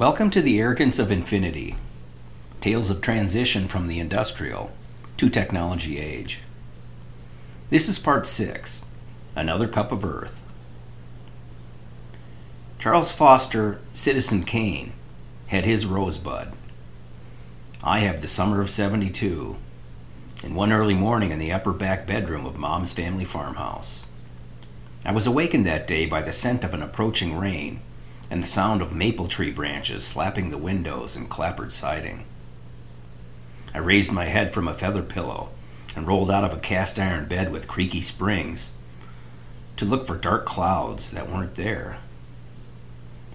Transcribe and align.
Welcome 0.00 0.30
to 0.30 0.40
the 0.40 0.58
arrogance 0.58 0.98
of 0.98 1.12
infinity. 1.12 1.76
Tales 2.62 2.88
of 2.88 3.02
transition 3.02 3.68
from 3.68 3.86
the 3.86 4.00
industrial 4.00 4.72
to 5.18 5.28
technology 5.28 5.98
age. 5.98 6.40
This 7.68 7.86
is 7.86 7.98
part 7.98 8.26
six 8.26 8.82
Another 9.36 9.68
Cup 9.68 9.92
of 9.92 10.02
Earth. 10.02 10.40
Charles 12.78 13.12
Foster, 13.12 13.82
Citizen 13.92 14.42
Kane, 14.42 14.94
had 15.48 15.66
his 15.66 15.84
rosebud. 15.84 16.54
I 17.84 17.98
have 17.98 18.22
the 18.22 18.26
summer 18.26 18.62
of 18.62 18.70
72, 18.70 19.58
and 20.42 20.56
one 20.56 20.72
early 20.72 20.94
morning 20.94 21.30
in 21.30 21.38
the 21.38 21.52
upper 21.52 21.74
back 21.74 22.06
bedroom 22.06 22.46
of 22.46 22.56
Mom's 22.56 22.94
family 22.94 23.26
farmhouse. 23.26 24.06
I 25.04 25.12
was 25.12 25.26
awakened 25.26 25.66
that 25.66 25.86
day 25.86 26.06
by 26.06 26.22
the 26.22 26.32
scent 26.32 26.64
of 26.64 26.72
an 26.72 26.80
approaching 26.80 27.36
rain 27.36 27.82
and 28.30 28.42
the 28.42 28.46
sound 28.46 28.80
of 28.80 28.94
maple 28.94 29.26
tree 29.26 29.50
branches 29.50 30.06
slapping 30.06 30.50
the 30.50 30.58
windows 30.58 31.16
and 31.16 31.28
clapboard 31.28 31.72
siding. 31.72 32.24
I 33.74 33.78
raised 33.78 34.12
my 34.12 34.26
head 34.26 34.52
from 34.52 34.68
a 34.68 34.74
feather 34.74 35.02
pillow 35.02 35.50
and 35.96 36.06
rolled 36.06 36.30
out 36.30 36.44
of 36.44 36.52
a 36.52 36.60
cast 36.60 36.98
iron 36.98 37.26
bed 37.26 37.50
with 37.50 37.68
creaky 37.68 38.00
springs 38.00 38.72
to 39.76 39.84
look 39.84 40.06
for 40.06 40.16
dark 40.16 40.46
clouds 40.46 41.10
that 41.10 41.28
weren't 41.28 41.56
there. 41.56 41.98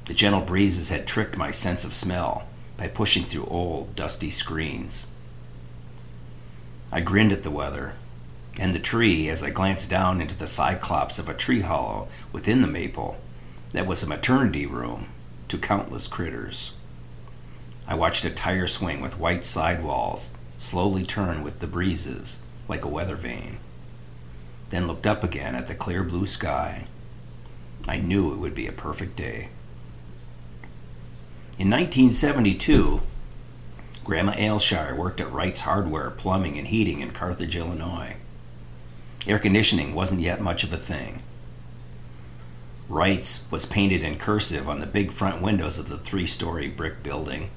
The 0.06 0.14
gentle 0.14 0.42
breezes 0.42 0.90
had 0.90 1.08
tricked 1.08 1.38
my 1.38 1.52
sense 1.52 1.84
of 1.84 1.94
smell 1.94 2.48
by 2.78 2.88
pushing 2.88 3.24
through 3.24 3.46
old, 3.46 3.96
dusty 3.96 4.30
screens. 4.30 5.06
I 6.92 7.02
grinned 7.02 7.32
at 7.32 7.44
the 7.44 7.52
weather 7.52 7.96
and 8.58 8.74
the 8.74 8.80
tree 8.80 9.28
as 9.30 9.44
I 9.44 9.50
glanced 9.50 9.90
down 9.90 10.22
into 10.22 10.38
the 10.38 10.48
cyclops 10.48 11.20
of 11.20 11.28
a 11.28 11.34
tree 11.34 11.62
hollow 11.62 12.08
within 12.32 12.62
the 12.62 12.68
maple 12.68 13.18
that 13.76 13.86
was 13.86 14.02
a 14.02 14.08
maternity 14.08 14.66
room 14.66 15.08
to 15.50 15.58
countless 15.58 16.08
critters. 16.08 16.74
I 17.88 17.96
watched 17.96 18.26
a 18.26 18.30
tire 18.30 18.68
swing 18.68 19.02
with 19.02 19.20
white 19.20 19.44
sidewalls 19.44 20.32
slowly 20.58 21.04
turn 21.04 21.44
with 21.44 21.60
the 21.60 21.68
breezes 21.68 22.40
like 22.68 22.86
a 22.86 22.90
weather 22.90 23.16
vane, 23.16 23.58
then 24.70 24.86
looked 24.86 25.06
up 25.06 25.24
again 25.24 25.56
at 25.56 25.68
the 25.68 25.76
clear 25.76 26.04
blue 26.04 26.26
sky. 26.26 26.88
I 27.88 28.00
knew 28.00 28.34
it 28.34 28.38
would 28.38 28.56
be 28.56 28.66
a 28.66 28.72
perfect 28.72 29.16
day. 29.18 29.50
In 31.60 31.70
1972, 31.70 33.02
Grandma 34.04 34.34
Aylshire 34.38 34.96
worked 34.96 35.20
at 35.20 35.32
Wright's 35.32 35.62
Hardware, 35.62 36.10
Plumbing, 36.12 36.58
and 36.58 36.68
Heating 36.68 37.02
in 37.02 37.12
Carthage, 37.12 37.56
Illinois. 37.56 38.16
Air 39.28 39.40
conditioning 39.40 39.94
wasn't 39.94 40.22
yet 40.22 40.42
much 40.42 40.64
of 40.64 40.74
a 40.74 40.78
thing. 40.78 41.22
Wright's 42.88 43.50
was 43.50 43.66
painted 43.66 44.04
in 44.04 44.18
cursive 44.18 44.70
on 44.70 44.80
the 44.80 44.86
big 44.86 45.12
front 45.12 45.42
windows 45.42 45.80
of 45.80 45.90
the 45.90 45.98
three 45.98 46.28
story 46.28 46.68
brick 46.68 47.02
building 47.02 47.50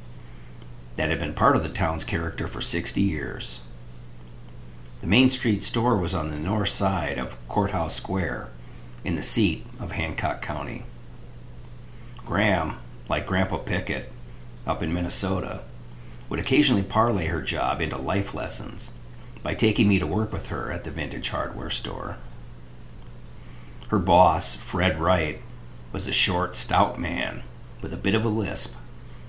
that 0.97 1.11
had 1.11 1.19
been 1.19 1.35
part 1.35 1.55
of 1.55 1.63
the 1.63 1.69
town's 1.69 2.05
character 2.05 2.47
for 2.47 2.61
60 2.61 3.01
years. 3.01 3.63
The 5.01 5.07
Main 5.07 5.29
Street 5.29 5.63
store 5.63 5.97
was 5.97 6.15
on 6.15 6.31
the 6.31 6.39
north 6.39 6.71
side 6.71 7.19
of 7.19 7.37
Courthouse 7.47 7.95
Square, 7.95 8.51
in 9.05 9.15
the 9.15 9.23
seat 9.23 9.65
of 9.79 9.93
Hancock 9.93 10.43
County. 10.43 10.85
Gram, 12.27 12.77
like 13.09 13.27
Grandpa 13.27 13.59
Pickett 13.59 14.13
up 14.67 14.83
in 14.83 14.93
Minnesota, 14.93 15.63
would 16.29 16.41
occasionally 16.41 16.83
parlay 16.83 17.27
her 17.27 17.41
job 17.41 17.81
into 17.81 17.97
life 17.97 18.35
lessons 18.35 18.91
by 19.43 19.55
taking 19.55 19.89
me 19.89 19.99
to 19.99 20.07
work 20.07 20.33
with 20.33 20.49
her 20.49 20.71
at 20.71 20.85
the 20.85 20.91
vintage 20.91 21.31
hardware 21.31 21.71
store. 21.71 22.19
Her 23.89 23.99
boss, 23.99 24.55
Fred 24.55 24.99
Wright, 24.99 25.41
was 25.93 26.07
a 26.07 26.13
short, 26.13 26.55
stout 26.55 27.01
man 27.01 27.43
with 27.81 27.93
a 27.93 27.97
bit 27.97 28.15
of 28.15 28.25
a 28.25 28.29
lisp 28.29 28.75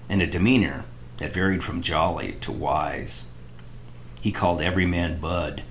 and 0.10 0.22
a 0.22 0.28
demeanor 0.28 0.86
that 1.18 1.34
varied 1.34 1.64
from 1.64 1.82
jolly 1.82 2.34
to 2.42 2.52
wise. 2.52 3.28
He 4.22 4.32
called 4.32 4.62
every 4.62 4.86
man 4.86 5.20
Bud 5.20 5.64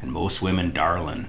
and 0.00 0.10
most 0.10 0.42
women 0.42 0.72
darlin'. 0.72 1.28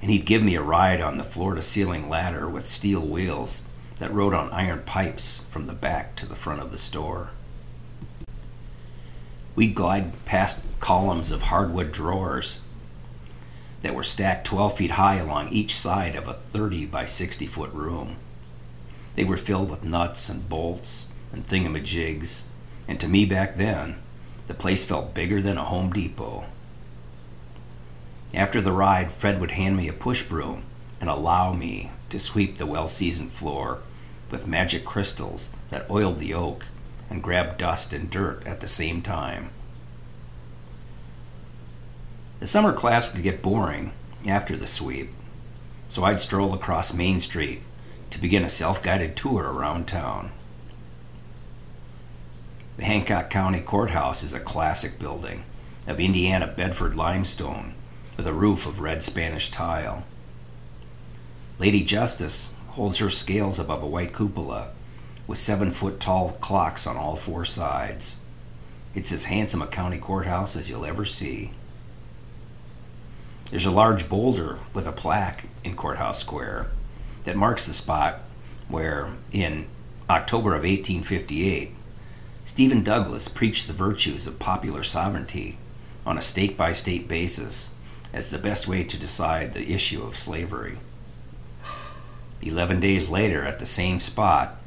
And 0.00 0.10
he'd 0.10 0.26
give 0.26 0.42
me 0.42 0.54
a 0.54 0.62
ride 0.62 1.00
on 1.00 1.16
the 1.16 1.24
floor 1.24 1.54
to 1.56 1.62
ceiling 1.62 2.08
ladder 2.08 2.48
with 2.48 2.66
steel 2.66 3.04
wheels 3.04 3.62
that 3.96 4.12
rode 4.12 4.32
on 4.32 4.50
iron 4.50 4.82
pipes 4.86 5.38
from 5.50 5.64
the 5.64 5.74
back 5.74 6.14
to 6.16 6.26
the 6.26 6.36
front 6.36 6.60
of 6.60 6.70
the 6.70 6.78
store. 6.78 7.30
We'd 9.56 9.74
glide 9.74 10.24
past 10.24 10.64
columns 10.78 11.32
of 11.32 11.42
hardwood 11.42 11.90
drawers 11.90 12.60
that 13.82 13.94
were 13.94 14.02
stacked 14.02 14.46
12 14.46 14.76
feet 14.76 14.90
high 14.92 15.16
along 15.16 15.48
each 15.48 15.74
side 15.74 16.14
of 16.14 16.28
a 16.28 16.34
30 16.34 16.86
by 16.86 17.04
60 17.04 17.46
foot 17.46 17.72
room. 17.72 18.16
They 19.14 19.24
were 19.24 19.36
filled 19.36 19.70
with 19.70 19.84
nuts 19.84 20.28
and 20.28 20.48
bolts 20.48 21.06
and 21.32 21.46
thingamajigs, 21.46 22.44
and 22.86 23.00
to 23.00 23.08
me 23.08 23.24
back 23.24 23.56
then, 23.56 23.96
the 24.46 24.54
place 24.54 24.84
felt 24.84 25.14
bigger 25.14 25.40
than 25.40 25.58
a 25.58 25.64
Home 25.64 25.92
Depot. 25.92 26.44
After 28.34 28.60
the 28.60 28.72
ride, 28.72 29.10
Fred 29.10 29.40
would 29.40 29.52
hand 29.52 29.76
me 29.76 29.88
a 29.88 29.92
push 29.92 30.22
broom 30.22 30.64
and 31.00 31.08
allow 31.08 31.52
me 31.52 31.90
to 32.10 32.18
sweep 32.18 32.58
the 32.58 32.66
well 32.66 32.88
seasoned 32.88 33.32
floor 33.32 33.80
with 34.30 34.46
magic 34.46 34.84
crystals 34.84 35.50
that 35.70 35.90
oiled 35.90 36.18
the 36.18 36.34
oak 36.34 36.66
and 37.08 37.22
grabbed 37.22 37.58
dust 37.58 37.92
and 37.92 38.08
dirt 38.08 38.46
at 38.46 38.60
the 38.60 38.68
same 38.68 39.02
time. 39.02 39.50
The 42.40 42.46
summer 42.46 42.72
class 42.72 43.12
would 43.12 43.22
get 43.22 43.42
boring 43.42 43.92
after 44.26 44.56
the 44.56 44.66
sweep, 44.66 45.10
so 45.88 46.04
I'd 46.04 46.20
stroll 46.20 46.54
across 46.54 46.94
Main 46.94 47.20
Street 47.20 47.60
to 48.08 48.18
begin 48.18 48.44
a 48.44 48.48
self 48.48 48.82
guided 48.82 49.14
tour 49.14 49.42
around 49.42 49.86
town. 49.86 50.32
The 52.78 52.86
Hancock 52.86 53.28
County 53.28 53.60
Courthouse 53.60 54.22
is 54.22 54.32
a 54.32 54.40
classic 54.40 54.98
building 54.98 55.44
of 55.86 56.00
Indiana 56.00 56.46
Bedford 56.46 56.94
limestone 56.94 57.74
with 58.16 58.26
a 58.26 58.32
roof 58.32 58.64
of 58.64 58.80
red 58.80 59.02
Spanish 59.02 59.50
tile. 59.50 60.06
Lady 61.58 61.82
Justice 61.82 62.54
holds 62.68 62.96
her 62.98 63.10
scales 63.10 63.58
above 63.58 63.82
a 63.82 63.86
white 63.86 64.14
cupola 64.14 64.70
with 65.26 65.36
seven 65.36 65.70
foot 65.70 66.00
tall 66.00 66.30
clocks 66.40 66.86
on 66.86 66.96
all 66.96 67.16
four 67.16 67.44
sides. 67.44 68.16
It's 68.94 69.12
as 69.12 69.26
handsome 69.26 69.60
a 69.60 69.66
county 69.66 69.98
courthouse 69.98 70.56
as 70.56 70.70
you'll 70.70 70.86
ever 70.86 71.04
see. 71.04 71.52
There's 73.50 73.66
a 73.66 73.72
large 73.72 74.08
boulder 74.08 74.58
with 74.72 74.86
a 74.86 74.92
plaque 74.92 75.46
in 75.64 75.74
Courthouse 75.74 76.20
Square 76.20 76.70
that 77.24 77.36
marks 77.36 77.66
the 77.66 77.72
spot 77.72 78.20
where, 78.68 79.16
in 79.32 79.66
October 80.08 80.50
of 80.50 80.62
1858, 80.62 81.72
Stephen 82.44 82.84
Douglas 82.84 83.26
preached 83.26 83.66
the 83.66 83.72
virtues 83.72 84.28
of 84.28 84.38
popular 84.38 84.84
sovereignty 84.84 85.58
on 86.06 86.16
a 86.16 86.22
state 86.22 86.56
by 86.56 86.70
state 86.70 87.08
basis 87.08 87.72
as 88.12 88.30
the 88.30 88.38
best 88.38 88.68
way 88.68 88.84
to 88.84 88.96
decide 88.96 89.52
the 89.52 89.72
issue 89.72 90.04
of 90.04 90.16
slavery. 90.16 90.78
Eleven 92.40 92.78
days 92.78 93.08
later, 93.08 93.44
at 93.44 93.58
the 93.58 93.66
same 93.66 93.98
spot, 93.98 94.60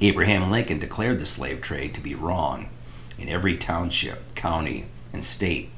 Abraham 0.00 0.50
Lincoln 0.50 0.78
declared 0.78 1.18
the 1.18 1.26
slave 1.26 1.60
trade 1.60 1.94
to 1.94 2.00
be 2.00 2.14
wrong 2.14 2.70
in 3.18 3.28
every 3.28 3.56
township, 3.56 4.34
county, 4.34 4.86
and 5.12 5.24
state 5.24 5.68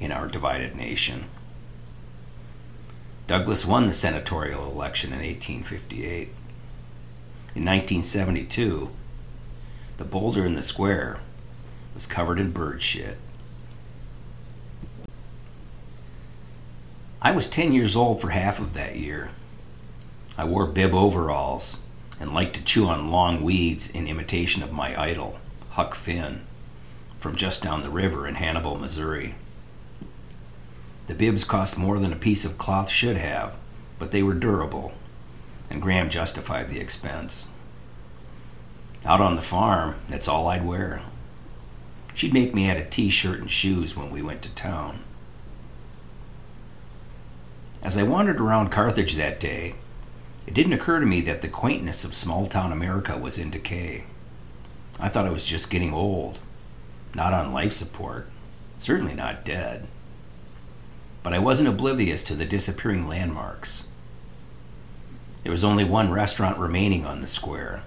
in 0.00 0.10
our 0.10 0.26
divided 0.26 0.74
nation. 0.74 1.26
Douglas 3.30 3.64
won 3.64 3.86
the 3.86 3.92
senatorial 3.92 4.68
election 4.68 5.12
in 5.12 5.20
1858. 5.20 6.30
In 7.54 7.64
1972, 7.64 8.90
the 9.98 10.04
boulder 10.04 10.44
in 10.44 10.54
the 10.54 10.62
square 10.62 11.20
was 11.94 12.06
covered 12.06 12.40
in 12.40 12.50
bird 12.50 12.82
shit. 12.82 13.18
I 17.22 17.30
was 17.30 17.46
10 17.46 17.72
years 17.72 17.94
old 17.94 18.20
for 18.20 18.30
half 18.30 18.58
of 18.58 18.72
that 18.72 18.96
year. 18.96 19.30
I 20.36 20.42
wore 20.42 20.66
bib 20.66 20.92
overalls 20.92 21.78
and 22.18 22.34
liked 22.34 22.56
to 22.56 22.64
chew 22.64 22.88
on 22.88 23.12
long 23.12 23.44
weeds 23.44 23.88
in 23.88 24.08
imitation 24.08 24.64
of 24.64 24.72
my 24.72 25.00
idol, 25.00 25.38
Huck 25.68 25.94
Finn, 25.94 26.40
from 27.16 27.36
just 27.36 27.62
down 27.62 27.82
the 27.82 27.90
river 27.90 28.26
in 28.26 28.34
Hannibal, 28.34 28.76
Missouri. 28.76 29.36
The 31.10 31.16
bibs 31.16 31.42
cost 31.42 31.76
more 31.76 31.98
than 31.98 32.12
a 32.12 32.16
piece 32.16 32.44
of 32.44 32.56
cloth 32.56 32.88
should 32.88 33.16
have, 33.16 33.58
but 33.98 34.12
they 34.12 34.22
were 34.22 34.32
durable, 34.32 34.92
and 35.68 35.82
Gram 35.82 36.08
justified 36.08 36.68
the 36.68 36.78
expense. 36.78 37.48
Out 39.04 39.20
on 39.20 39.34
the 39.34 39.42
farm, 39.42 39.96
that's 40.08 40.28
all 40.28 40.46
I'd 40.46 40.64
wear. 40.64 41.02
She'd 42.14 42.32
make 42.32 42.54
me 42.54 42.70
add 42.70 42.76
a 42.76 42.84
t 42.84 43.08
shirt 43.08 43.40
and 43.40 43.50
shoes 43.50 43.96
when 43.96 44.12
we 44.12 44.22
went 44.22 44.40
to 44.42 44.54
town. 44.54 45.00
As 47.82 47.96
I 47.96 48.04
wandered 48.04 48.40
around 48.40 48.70
Carthage 48.70 49.16
that 49.16 49.40
day, 49.40 49.74
it 50.46 50.54
didn't 50.54 50.74
occur 50.74 51.00
to 51.00 51.06
me 51.06 51.22
that 51.22 51.40
the 51.40 51.48
quaintness 51.48 52.04
of 52.04 52.14
small 52.14 52.46
town 52.46 52.70
America 52.70 53.18
was 53.18 53.36
in 53.36 53.50
decay. 53.50 54.04
I 55.00 55.08
thought 55.08 55.26
I 55.26 55.30
was 55.30 55.44
just 55.44 55.70
getting 55.70 55.92
old, 55.92 56.38
not 57.16 57.32
on 57.32 57.52
life 57.52 57.72
support, 57.72 58.28
certainly 58.78 59.14
not 59.14 59.44
dead 59.44 59.88
but 61.22 61.32
I 61.32 61.38
wasn't 61.38 61.68
oblivious 61.68 62.22
to 62.24 62.34
the 62.34 62.44
disappearing 62.44 63.06
landmarks. 63.06 63.84
There 65.42 65.52
was 65.52 65.64
only 65.64 65.84
one 65.84 66.10
restaurant 66.10 66.58
remaining 66.58 67.04
on 67.04 67.20
the 67.20 67.26
square 67.26 67.82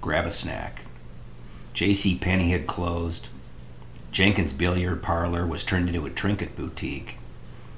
grab 0.00 0.26
a 0.26 0.30
snack. 0.30 0.84
J.C. 1.72 2.16
Penney 2.16 2.50
had 2.50 2.66
closed. 2.66 3.28
Jenkins' 4.10 4.52
billiard 4.52 5.02
parlor 5.02 5.46
was 5.46 5.62
turned 5.62 5.88
into 5.88 6.06
a 6.06 6.10
trinket 6.10 6.56
boutique. 6.56 7.18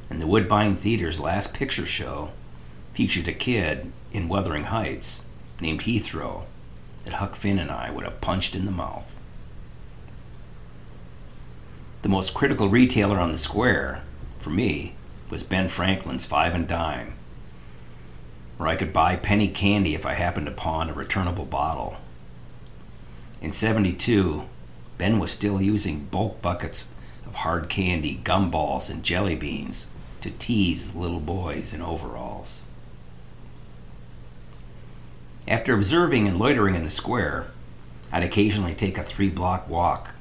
And 0.08 0.20
the 0.20 0.26
Woodbine 0.26 0.76
Theater's 0.76 1.20
last 1.20 1.52
picture 1.52 1.86
show 1.86 2.32
featured 2.92 3.28
a 3.28 3.32
kid 3.32 3.92
in 4.12 4.28
Wuthering 4.28 4.64
Heights 4.64 5.24
named 5.60 5.82
Heathrow 5.82 6.46
that 7.04 7.14
Huck 7.14 7.34
Finn 7.34 7.58
and 7.58 7.70
I 7.70 7.90
would 7.90 8.04
have 8.04 8.20
punched 8.20 8.54
in 8.54 8.64
the 8.64 8.70
mouth. 8.70 9.14
The 12.02 12.08
most 12.08 12.34
critical 12.34 12.68
retailer 12.68 13.18
on 13.18 13.30
the 13.30 13.38
square, 13.38 14.02
for 14.42 14.50
me, 14.50 14.94
was 15.30 15.42
Ben 15.42 15.68
Franklin's 15.68 16.26
Five 16.26 16.54
and 16.54 16.68
Dime, 16.68 17.14
where 18.58 18.68
I 18.68 18.76
could 18.76 18.92
buy 18.92 19.16
penny 19.16 19.48
candy 19.48 19.94
if 19.94 20.04
I 20.04 20.14
happened 20.14 20.54
pawn 20.56 20.90
a 20.90 20.92
returnable 20.92 21.46
bottle. 21.46 21.98
In 23.40 23.52
72, 23.52 24.44
Ben 24.98 25.18
was 25.18 25.30
still 25.30 25.62
using 25.62 26.04
bulk 26.04 26.42
buckets 26.42 26.92
of 27.26 27.36
hard 27.36 27.68
candy, 27.68 28.20
gumballs, 28.22 28.90
and 28.90 29.02
jelly 29.02 29.34
beans 29.34 29.86
to 30.20 30.30
tease 30.30 30.94
little 30.94 31.20
boys 31.20 31.72
in 31.72 31.80
overalls. 31.80 32.62
After 35.48 35.74
observing 35.74 36.28
and 36.28 36.38
loitering 36.38 36.74
in 36.74 36.84
the 36.84 36.90
square, 36.90 37.48
I'd 38.12 38.22
occasionally 38.22 38.74
take 38.74 38.98
a 38.98 39.02
three 39.02 39.30
block 39.30 39.68
walk 39.68 40.14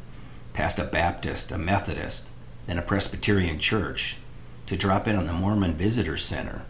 past 0.54 0.80
a 0.80 0.84
Baptist, 0.84 1.52
a 1.52 1.58
Methodist, 1.58 2.31
then 2.68 2.78
a 2.78 2.82
Presbyterian 2.82 3.60
church 3.60 4.18
to 4.68 4.78
drop 4.78 5.08
in 5.08 5.16
on 5.16 5.26
the 5.26 5.34
Mormon 5.34 5.74
Visitor 5.74 6.18
Center 6.18 6.66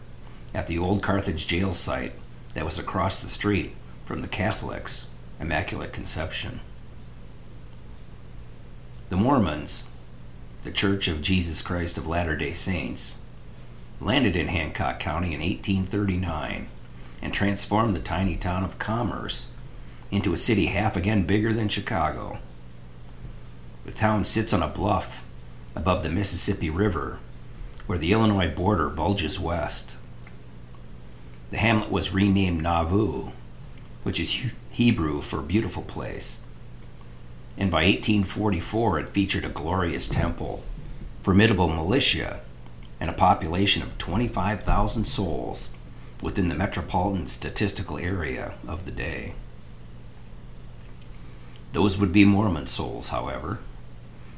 at 0.54 0.66
the 0.66 0.78
old 0.78 1.02
Carthage 1.02 1.46
jail 1.46 1.72
site 1.72 2.12
that 2.54 2.64
was 2.64 2.78
across 2.78 3.22
the 3.22 3.28
street 3.28 3.74
from 4.04 4.22
the 4.22 4.28
Catholics' 4.28 5.06
Immaculate 5.40 5.92
Conception. 5.92 6.60
The 9.08 9.16
Mormons, 9.16 9.84
the 10.62 10.70
Church 10.70 11.08
of 11.08 11.22
Jesus 11.22 11.62
Christ 11.62 11.98
of 11.98 12.06
Latter 12.06 12.36
day 12.36 12.52
Saints, 12.52 13.18
landed 14.00 14.36
in 14.36 14.48
Hancock 14.48 14.98
County 14.98 15.34
in 15.34 15.40
1839 15.40 16.68
and 17.20 17.32
transformed 17.32 17.94
the 17.94 18.00
tiny 18.00 18.36
town 18.36 18.64
of 18.64 18.78
Commerce 18.78 19.48
into 20.10 20.32
a 20.32 20.36
city 20.36 20.66
half 20.66 20.96
again 20.96 21.24
bigger 21.24 21.52
than 21.52 21.68
Chicago. 21.68 22.38
The 23.84 23.92
town 23.92 24.24
sits 24.24 24.52
on 24.52 24.62
a 24.62 24.68
bluff 24.68 25.24
above 25.74 26.02
the 26.02 26.10
Mississippi 26.10 26.70
River 26.70 27.18
where 27.86 27.98
the 27.98 28.12
Illinois 28.12 28.48
border 28.48 28.88
bulges 28.88 29.38
west. 29.38 29.96
The 31.50 31.58
hamlet 31.58 31.90
was 31.90 32.14
renamed 32.14 32.62
Nauvoo, 32.62 33.32
which 34.02 34.20
is 34.20 34.52
Hebrew 34.70 35.20
for 35.20 35.42
beautiful 35.42 35.82
place. 35.82 36.40
And 37.58 37.70
by 37.70 37.84
1844, 37.84 39.00
it 39.00 39.08
featured 39.10 39.44
a 39.44 39.50
glorious 39.50 40.06
temple, 40.06 40.64
formidable 41.22 41.68
militia, 41.68 42.40
and 42.98 43.10
a 43.10 43.14
population 43.14 43.82
of 43.82 43.98
25,000 43.98 45.04
souls 45.04 45.68
within 46.22 46.48
the 46.48 46.54
metropolitan 46.54 47.26
statistical 47.26 47.98
area 47.98 48.54
of 48.66 48.84
the 48.84 48.92
day. 48.92 49.34
Those 51.72 51.98
would 51.98 52.12
be 52.12 52.24
Mormon 52.24 52.66
souls, 52.66 53.08
however, 53.08 53.58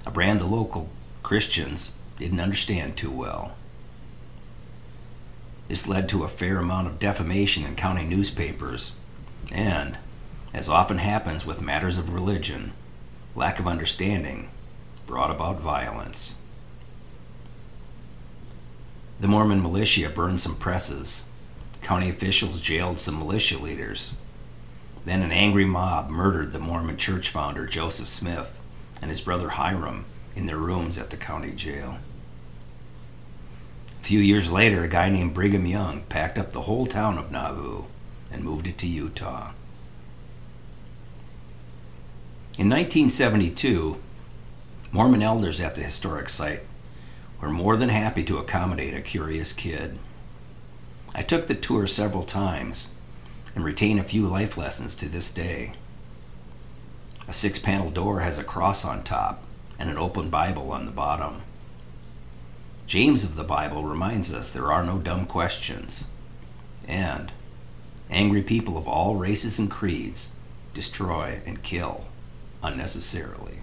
a 0.07 0.11
brand 0.11 0.41
the 0.41 0.47
local 0.47 0.89
Christians 1.25 1.93
didn't 2.19 2.39
understand 2.39 2.99
too 2.99 3.11
well. 3.11 3.57
This 5.69 5.89
led 5.89 6.07
to 6.11 6.23
a 6.23 6.29
fair 6.29 6.59
amount 6.59 6.87
of 6.87 6.99
defamation 6.99 7.65
in 7.65 7.77
county 7.77 8.05
newspapers, 8.05 8.93
and, 9.51 9.99
as 10.53 10.69
often 10.69 10.99
happens 10.99 11.47
with 11.47 11.63
matters 11.63 11.97
of 11.97 12.13
religion, 12.13 12.75
lack 13.35 13.59
of 13.59 13.67
understanding 13.67 14.51
brought 15.07 15.31
about 15.31 15.61
violence. 15.61 16.35
The 19.19 19.27
Mormon 19.27 19.63
militia 19.63 20.11
burned 20.11 20.41
some 20.41 20.57
presses. 20.57 21.25
County 21.81 22.11
officials 22.11 22.61
jailed 22.61 23.01
some 23.01 23.19
militia 23.19 23.57
leaders. 23.57 24.13
Then 25.07 25.23
an 25.23 25.33
angry 25.33 25.65
mob 25.65 26.11
murdered 26.11 26.53
the 26.53 26.59
Mormon 26.59 26.99
church 26.99 27.31
founder 27.31 27.65
Joseph 27.65 28.09
Smith 28.09 28.61
and 29.01 29.09
his 29.09 29.23
brother 29.23 29.49
Hyrum 29.49 30.05
in 30.37 30.47
their 30.47 30.59
rooms 30.59 30.99
at 30.99 31.11
the 31.11 31.17
county 31.17 31.53
jail. 31.53 31.99
A 34.01 34.05
few 34.05 34.21
years 34.21 34.53
later, 34.53 34.85
a 34.85 34.89
guy 34.89 35.09
named 35.09 35.35
Brigham 35.35 35.67
Young 35.67 36.03
packed 36.03 36.39
up 36.39 36.53
the 36.53 36.63
whole 36.63 36.87
town 36.87 37.17
of 37.17 37.31
Nauvoo 37.31 37.85
and 38.31 38.45
moved 38.45 38.69
it 38.69 38.77
to 38.79 38.87
Utah. 38.87 39.53
In 42.59 42.69
1972, 42.69 44.01
Mormon 44.93 45.23
elders 45.23 45.61
at 45.61 45.75
the 45.75 45.83
historic 45.83 46.29
site 46.29 46.63
were 47.41 47.51
more 47.51 47.77
than 47.77 47.89
happy 47.89 48.23
to 48.25 48.39
accommodate 48.39 48.95
a 48.95 49.01
curious 49.01 49.53
kid. 49.53 49.99
I 51.15 51.23
took 51.23 51.47
the 51.47 51.55
tour 51.55 51.87
several 51.87 52.23
times 52.23 52.91
and 53.55 53.65
retain 53.65 53.99
a 53.99 54.05
few 54.05 54.27
life 54.27 54.57
lessons 54.57 54.95
to 54.97 55.09
this 55.09 55.31
day. 55.31 55.73
A 57.27 57.33
six 57.33 57.59
panel 57.59 57.91
door 57.91 58.21
has 58.21 58.39
a 58.39 58.45
cross 58.45 58.85
on 58.85 59.03
top 59.03 59.43
and 59.79 59.91
an 59.91 59.99
open 59.99 60.31
Bible 60.31 60.73
on 60.73 60.85
the 60.85 60.91
bottom. 60.91 61.43
James 62.87 63.25
of 63.25 63.37
the 63.37 63.45
Bible 63.45 63.85
reminds 63.85 64.33
us 64.33 64.51
there 64.51 64.73
are 64.73 64.85
no 64.85 64.99
dumb 64.99 65.27
questions, 65.27 66.05
and 66.87 67.33
angry 68.11 68.43
people 68.43 68.77
of 68.77 68.87
all 68.87 69.17
races 69.17 69.59
and 69.59 69.71
creeds 69.71 70.31
destroy 70.75 71.41
and 71.47 71.63
kill 71.63 72.05
unnecessarily. 72.63 73.59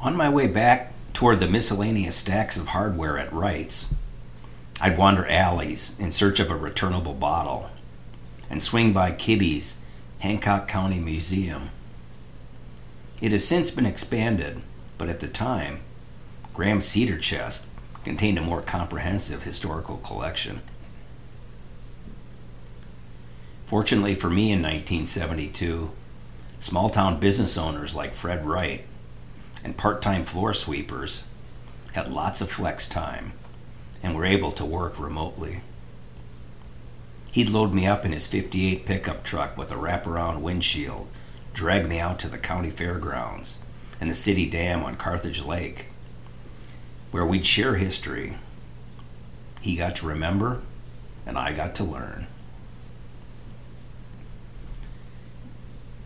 On 0.00 0.16
my 0.16 0.28
way 0.28 0.46
back 0.46 0.92
toward 1.12 1.40
the 1.40 1.48
miscellaneous 1.48 2.16
stacks 2.16 2.56
of 2.56 2.68
hardware 2.68 3.18
at 3.18 3.32
Wright's, 3.32 3.88
I'd 4.80 4.96
wander 4.96 5.28
alleys 5.28 5.96
in 5.98 6.12
search 6.12 6.38
of 6.38 6.50
a 6.50 6.56
returnable 6.56 7.14
bottle 7.14 7.70
and 8.48 8.62
swing 8.62 8.92
by 8.92 9.10
Kibbe's 9.10 9.76
Hancock 10.20 10.68
County 10.68 11.00
Museum. 11.00 11.70
It 13.20 13.32
has 13.32 13.46
since 13.46 13.70
been 13.70 13.86
expanded, 13.86 14.62
but 14.96 15.08
at 15.08 15.20
the 15.20 15.28
time, 15.28 15.80
Gram's 16.54 16.86
cedar 16.86 17.18
chest 17.18 17.68
contained 18.04 18.38
a 18.38 18.42
more 18.42 18.62
comprehensive 18.62 19.42
historical 19.42 19.96
collection. 19.98 20.60
Fortunately 23.66 24.14
for 24.14 24.30
me 24.30 24.52
in 24.52 24.60
1972, 24.60 25.90
small 26.58 26.88
town 26.88 27.20
business 27.20 27.58
owners 27.58 27.94
like 27.94 28.14
Fred 28.14 28.46
Wright 28.46 28.84
and 29.64 29.76
part 29.76 30.00
time 30.00 30.24
floor 30.24 30.54
sweepers 30.54 31.24
had 31.92 32.10
lots 32.10 32.40
of 32.40 32.50
flex 32.50 32.86
time 32.86 33.32
and 34.02 34.14
were 34.14 34.24
able 34.24 34.52
to 34.52 34.64
work 34.64 34.98
remotely. 34.98 35.60
He'd 37.32 37.50
load 37.50 37.74
me 37.74 37.86
up 37.86 38.04
in 38.04 38.12
his 38.12 38.26
58 38.26 38.86
pickup 38.86 39.22
truck 39.22 39.56
with 39.58 39.70
a 39.70 39.76
wraparound 39.76 40.40
windshield, 40.40 41.08
drag 41.58 41.88
me 41.88 41.98
out 41.98 42.20
to 42.20 42.28
the 42.28 42.38
county 42.38 42.70
fairgrounds 42.70 43.58
and 44.00 44.08
the 44.08 44.14
city 44.14 44.46
dam 44.46 44.84
on 44.84 44.94
Carthage 44.94 45.44
Lake, 45.44 45.86
where 47.10 47.26
we'd 47.26 47.44
share 47.44 47.74
history. 47.74 48.36
He 49.60 49.74
got 49.74 49.96
to 49.96 50.06
remember, 50.06 50.60
and 51.26 51.36
I 51.36 51.52
got 51.52 51.74
to 51.74 51.84
learn. 51.84 52.28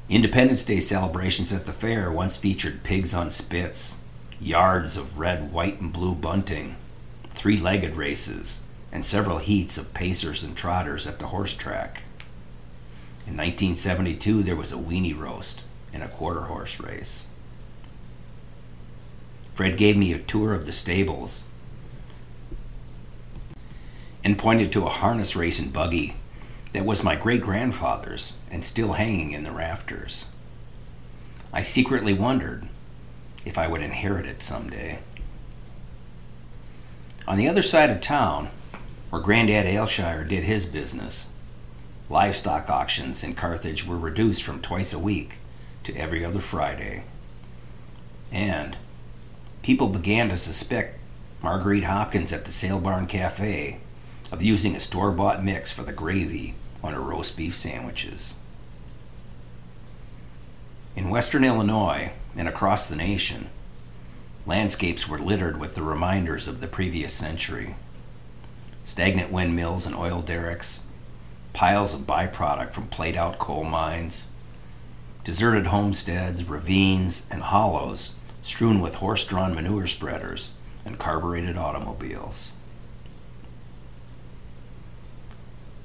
Independence 0.09 0.65
Day 0.65 0.81
celebrations 0.81 1.53
at 1.53 1.67
the 1.67 1.73
fair 1.73 2.11
once 2.11 2.39
featured 2.39 2.83
pigs 2.83 3.13
on 3.13 3.31
spits, 3.31 3.97
yards 4.41 4.97
of 4.97 5.19
red, 5.19 5.53
white, 5.53 5.83
and 5.83 5.93
blue 5.93 6.15
bunting, 6.15 6.77
three 7.27 7.59
legged 7.59 7.95
races, 7.95 8.61
and 8.91 9.05
several 9.05 9.37
heats 9.37 9.77
of 9.77 9.93
pacers 9.93 10.43
and 10.43 10.57
trotters 10.57 11.07
at 11.07 11.19
the 11.19 11.27
horse 11.27 11.53
track. 11.53 12.05
In 13.27 13.37
1972, 13.37 14.43
there 14.43 14.57
was 14.57 14.73
a 14.73 14.77
weenie 14.77 15.19
roast 15.19 15.65
and 15.93 16.03
a 16.03 16.09
quarter 16.09 16.43
horse 16.43 16.81
race. 16.81 17.27
Fred 19.55 19.77
gave 19.77 19.97
me 19.97 20.13
a 20.13 20.19
tour 20.19 20.55
of 20.55 20.67
the 20.67 20.73
stables 20.73 21.45
and 24.25 24.39
pointed 24.39 24.73
to 24.73 24.85
a 24.85 24.91
harness 24.91 25.37
racing 25.37 25.71
buggy 25.71 26.17
that 26.73 26.87
was 26.87 27.05
my 27.05 27.17
great 27.17 27.43
grandfather's 27.43 28.35
and 28.51 28.65
still 28.65 28.95
hanging 28.95 29.33
in 29.33 29.43
the 29.43 29.53
rafters. 29.53 30.27
I 31.53 31.63
secretly 31.63 32.15
wondered 32.15 32.69
if 33.45 33.59
I 33.59 33.69
would 33.69 33.83
inherit 33.83 34.27
it 34.27 34.43
someday. 34.43 35.01
On 37.29 37.37
the 37.37 37.49
other 37.49 37.63
side 37.63 37.91
of 37.91 38.01
town, 38.01 38.51
where 39.11 39.21
Grandad 39.21 39.67
Aylshire 39.67 40.25
did 40.25 40.45
his 40.45 40.65
business, 40.65 41.29
livestock 42.13 42.69
auctions 42.69 43.25
in 43.25 43.35
Carthage 43.35 43.87
were 43.87 43.97
reduced 43.97 44.43
from 44.43 44.61
twice 44.61 44.93
a 44.93 44.99
week 44.99 45.39
to 45.83 45.97
every 45.97 46.23
other 46.23 46.41
Friday. 46.41 47.05
And 48.31 48.77
people 49.63 49.89
began 49.89 50.29
to 50.29 50.37
suspect 50.37 50.99
Marguerite 51.43 51.85
Hopkins 51.85 52.31
at 52.31 52.45
the 52.45 52.53
Sale 52.53 52.81
Barn 52.81 53.07
Cafe 53.07 53.81
of 54.31 54.43
using 54.43 54.77
a 54.77 54.81
store 54.81 55.11
bought 55.11 55.43
mix 55.43 55.73
for 55.73 55.85
the 55.85 55.93
gravy 55.93 56.55
on 56.83 56.93
her 56.93 57.01
roast 57.01 57.35
beef 57.35 57.55
sandwiches. 57.57 58.35
In 60.95 61.09
western 61.09 61.45
Illinois 61.45 62.13
and 62.37 62.47
across 62.47 62.91
the 62.91 62.97
nation, 62.97 63.49
landscapes 64.45 65.09
were 65.09 65.19
littered 65.19 65.59
with 65.59 65.75
the 65.75 65.83
reminders 65.83 66.47
of 66.47 66.61
the 66.61 66.69
previous 66.69 67.15
century 67.15 67.75
stagnant 68.85 69.31
windmills 69.31 69.87
and 69.87 69.95
oil 69.95 70.21
derricks, 70.21 70.81
piles 71.53 71.95
of 71.95 72.03
byproduct 72.03 72.73
from 72.73 72.87
played 72.87 73.17
out 73.17 73.39
coal 73.39 73.65
mines, 73.65 74.27
deserted 75.25 75.67
homesteads, 75.67 76.45
ravines, 76.45 77.27
and 77.31 77.43
hollows 77.43 78.15
strewn 78.43 78.81
with 78.81 78.97
horse 78.97 79.25
drawn 79.25 79.55
manure 79.55 79.87
spreaders 79.87 80.51
and 80.85 80.99
carbureted 80.99 81.57
automobiles. 81.57 82.53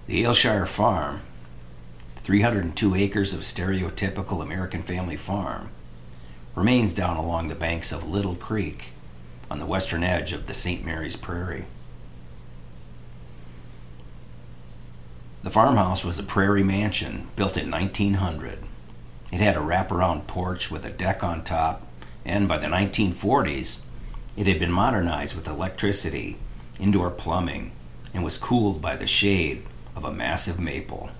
The 0.07 0.23
Aylshire 0.23 0.65
Farm, 0.65 1.21
302 2.15 2.95
acres 2.95 3.33
of 3.33 3.41
stereotypical 3.41 4.41
American 4.41 4.81
family 4.81 5.17
farm, 5.17 5.69
remains 6.55 6.93
down 6.93 7.17
along 7.17 7.47
the 7.47 7.55
banks 7.55 7.91
of 7.91 8.09
Little 8.09 8.35
Creek 8.35 8.93
on 9.51 9.59
the 9.59 9.65
western 9.65 10.03
edge 10.03 10.33
of 10.33 10.47
the 10.47 10.53
St. 10.53 10.83
Mary's 10.83 11.15
Prairie. 11.15 11.65
The 15.47 15.53
farmhouse 15.53 16.03
was 16.03 16.19
a 16.19 16.23
prairie 16.23 16.61
mansion 16.61 17.29
built 17.37 17.55
in 17.55 17.71
1900. 17.71 18.59
It 19.31 19.39
had 19.39 19.55
a 19.55 19.61
wraparound 19.61 20.27
porch 20.27 20.69
with 20.69 20.83
a 20.83 20.89
deck 20.89 21.23
on 21.23 21.41
top, 21.41 21.87
and 22.25 22.49
by 22.49 22.57
the 22.57 22.67
1940s, 22.67 23.79
it 24.35 24.45
had 24.45 24.59
been 24.59 24.73
modernized 24.73 25.37
with 25.37 25.47
electricity, 25.47 26.35
indoor 26.81 27.09
plumbing, 27.09 27.71
and 28.13 28.25
was 28.25 28.37
cooled 28.37 28.81
by 28.81 28.97
the 28.97 29.07
shade 29.07 29.63
of 29.95 30.03
a 30.03 30.11
massive 30.11 30.59
maple. 30.59 31.11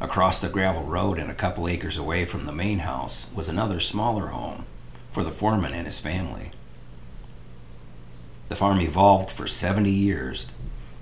Across 0.00 0.40
the 0.40 0.48
gravel 0.48 0.84
road 0.84 1.18
and 1.18 1.30
a 1.30 1.34
couple 1.34 1.68
acres 1.68 1.98
away 1.98 2.24
from 2.24 2.44
the 2.44 2.50
main 2.50 2.78
house 2.78 3.26
was 3.34 3.50
another 3.50 3.78
smaller 3.78 4.28
home 4.28 4.64
for 5.10 5.22
the 5.22 5.30
foreman 5.30 5.74
and 5.74 5.84
his 5.84 6.00
family. 6.00 6.50
The 8.48 8.56
farm 8.56 8.80
evolved 8.80 9.28
for 9.28 9.46
70 9.46 9.90
years 9.90 10.46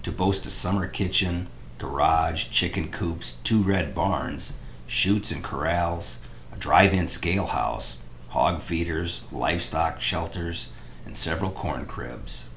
to 0.03 0.11
boast 0.11 0.45
a 0.45 0.51
summer 0.51 0.89
kitchen, 0.89 1.47
garage, 1.79 2.51
chicken 2.51 2.91
coops, 2.91 3.33
two 3.45 3.63
red 3.63 3.95
barns, 3.95 4.53
chutes 4.87 5.31
and 5.31 5.43
corrals, 5.45 6.19
a 6.53 6.57
drive 6.57 6.93
in 6.93 7.07
scale 7.07 7.47
house, 7.47 7.99
hog 8.29 8.61
feeders, 8.61 9.23
livestock 9.33 10.01
shelters, 10.01 10.71
and 11.07 11.17
several 11.17 11.51
corn 11.51 11.87
cribs. 11.87 12.49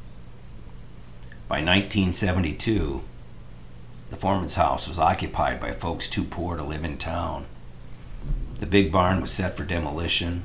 By 1.48 1.58
1972, 1.58 3.04
the 4.10 4.16
foreman's 4.18 4.56
house 4.56 4.88
was 4.88 5.00
occupied 5.00 5.60
by 5.60 5.72
folks 5.72 6.08
too 6.08 6.24
poor 6.24 6.58
to 6.58 6.64
live 6.64 6.84
in 6.84 6.98
town. 6.98 7.46
The 8.60 8.66
big 8.66 8.92
barn 8.92 9.22
was 9.22 9.32
set 9.32 9.56
for 9.56 9.64
demolition, 9.64 10.44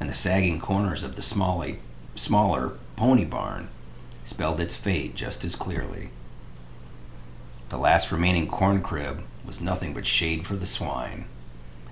and 0.00 0.08
the 0.08 0.14
sagging 0.14 0.60
corners 0.60 1.02
of 1.02 1.16
the 1.16 1.22
smally, 1.22 1.78
smaller 2.14 2.78
pony 2.96 3.24
barn 3.24 3.68
spelled 4.24 4.60
its 4.60 4.76
fate 4.76 5.14
just 5.14 5.44
as 5.44 5.56
clearly. 5.56 6.10
The 7.68 7.76
last 7.76 8.10
remaining 8.10 8.48
corn 8.48 8.80
crib 8.80 9.22
was 9.44 9.60
nothing 9.60 9.92
but 9.92 10.06
shade 10.06 10.46
for 10.46 10.56
the 10.56 10.66
swine, 10.66 11.26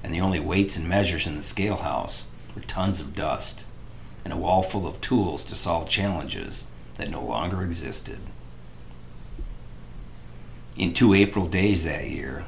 and 0.03 0.13
the 0.13 0.21
only 0.21 0.41
weights 0.41 0.77
and 0.77 0.89
measures 0.89 1.27
in 1.27 1.37
the 1.37 1.43
scale 1.43 1.77
house 1.77 2.25
were 2.55 2.63
tons 2.63 3.01
of 3.01 3.15
dust 3.15 3.67
and 4.25 4.33
a 4.33 4.37
wall 4.37 4.63
full 4.63 4.87
of 4.87 5.01
tools 5.01 5.45
to 5.45 5.55
solve 5.55 5.89
challenges 5.89 6.65
that 6.95 7.11
no 7.11 7.23
longer 7.23 7.63
existed. 7.63 8.19
In 10.79 10.93
two 10.93 11.15
April 11.15 11.47
days 11.47 11.85
that 11.85 12.09
year, 12.09 12.47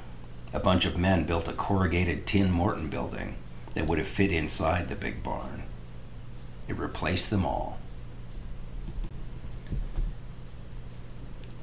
a 0.53 0.59
bunch 0.59 0.87
of 0.87 0.99
men 0.99 1.25
built 1.25 1.49
a 1.49 1.53
corrugated 1.53 2.27
tin 2.27 2.51
Morton 2.51 2.89
building 2.89 3.37
that 3.75 3.87
would 3.87 3.99
have 3.99 4.09
fit 4.09 4.33
inside 4.33 4.89
the 4.89 4.97
big 4.97 5.23
barn. 5.23 5.65
It 6.67 6.77
replaced 6.79 7.31
them 7.31 7.45
all. 7.45 7.78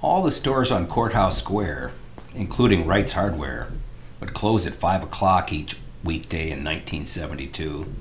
All 0.05 0.21
the 0.21 0.29
stores 0.29 0.71
on 0.71 0.85
Courthouse 0.85 1.39
Square, 1.39 1.91
including 2.35 2.85
Wright's 2.85 3.13
Hardware, 3.13 3.71
would 4.19 4.35
close 4.35 4.67
at 4.67 4.75
5 4.75 5.01
o'clock 5.01 5.51
each 5.51 5.79
weekday 6.03 6.51
in 6.51 6.63
1972, 6.63 7.91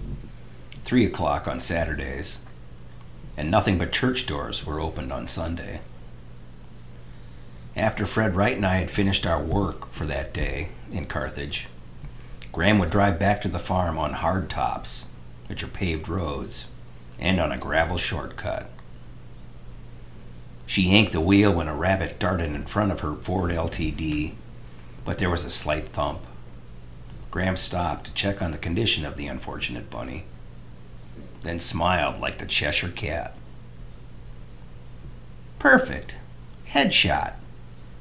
3 0.84 1.06
o'clock 1.06 1.48
on 1.48 1.58
Saturdays, 1.58 2.40
and 3.38 3.50
nothing 3.50 3.78
but 3.78 3.90
church 3.90 4.26
doors 4.26 4.66
were 4.66 4.80
opened 4.80 5.14
on 5.14 5.26
Sunday. 5.26 5.80
After 7.74 8.04
Fred 8.04 8.36
Wright 8.36 8.54
and 8.54 8.66
I 8.66 8.76
had 8.76 8.90
finished 8.90 9.26
our 9.26 9.42
work 9.42 9.90
for 9.90 10.04
that 10.04 10.34
day 10.34 10.68
in 10.92 11.06
Carthage, 11.06 11.68
Gram 12.52 12.78
would 12.80 12.90
drive 12.90 13.18
back 13.18 13.40
to 13.40 13.48
the 13.48 13.58
farm 13.58 13.96
on 13.96 14.12
hard 14.12 14.50
tops, 14.50 15.06
which 15.48 15.64
are 15.64 15.68
paved 15.68 16.10
roads, 16.10 16.68
and 17.18 17.40
on 17.40 17.50
a 17.50 17.56
gravel 17.56 17.96
shortcut. 17.96 18.68
She 20.66 20.82
yanked 20.82 21.12
the 21.12 21.20
wheel 21.20 21.52
when 21.52 21.68
a 21.68 21.74
rabbit 21.74 22.18
darted 22.18 22.54
in 22.54 22.64
front 22.64 22.90
of 22.92 23.00
her 23.00 23.14
Ford 23.14 23.50
LTD, 23.50 24.34
but 25.04 25.18
there 25.18 25.30
was 25.30 25.44
a 25.44 25.50
slight 25.50 25.86
thump. 25.86 26.20
Gram 27.30 27.56
stopped 27.56 28.06
to 28.06 28.14
check 28.14 28.40
on 28.40 28.52
the 28.52 28.58
condition 28.58 29.04
of 29.04 29.16
the 29.16 29.26
unfortunate 29.26 29.90
bunny, 29.90 30.24
then 31.42 31.58
smiled 31.58 32.20
like 32.20 32.38
the 32.38 32.46
Cheshire 32.46 32.88
cat. 32.88 33.36
Perfect. 35.58 36.16
Headshot, 36.68 37.34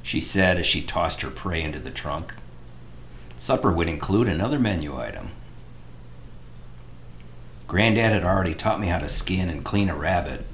she 0.02 0.22
said 0.22 0.58
as 0.58 0.66
she 0.66 0.82
tossed 0.82 1.22
her 1.22 1.30
prey 1.30 1.62
into 1.62 1.80
the 1.80 1.92
trunk. 1.92 2.36
Supper 3.36 3.72
would 3.72 3.88
include 3.90 4.28
another 4.28 4.60
menu 4.60 4.98
item. 4.98 5.30
Granddad 7.68 8.12
had 8.12 8.24
already 8.24 8.54
taught 8.54 8.80
me 8.80 8.88
how 8.88 9.00
to 9.00 9.10
skin 9.10 9.50
and 9.50 9.66
clean 9.66 9.90
a 9.90 9.96
rabbit, 9.96 10.46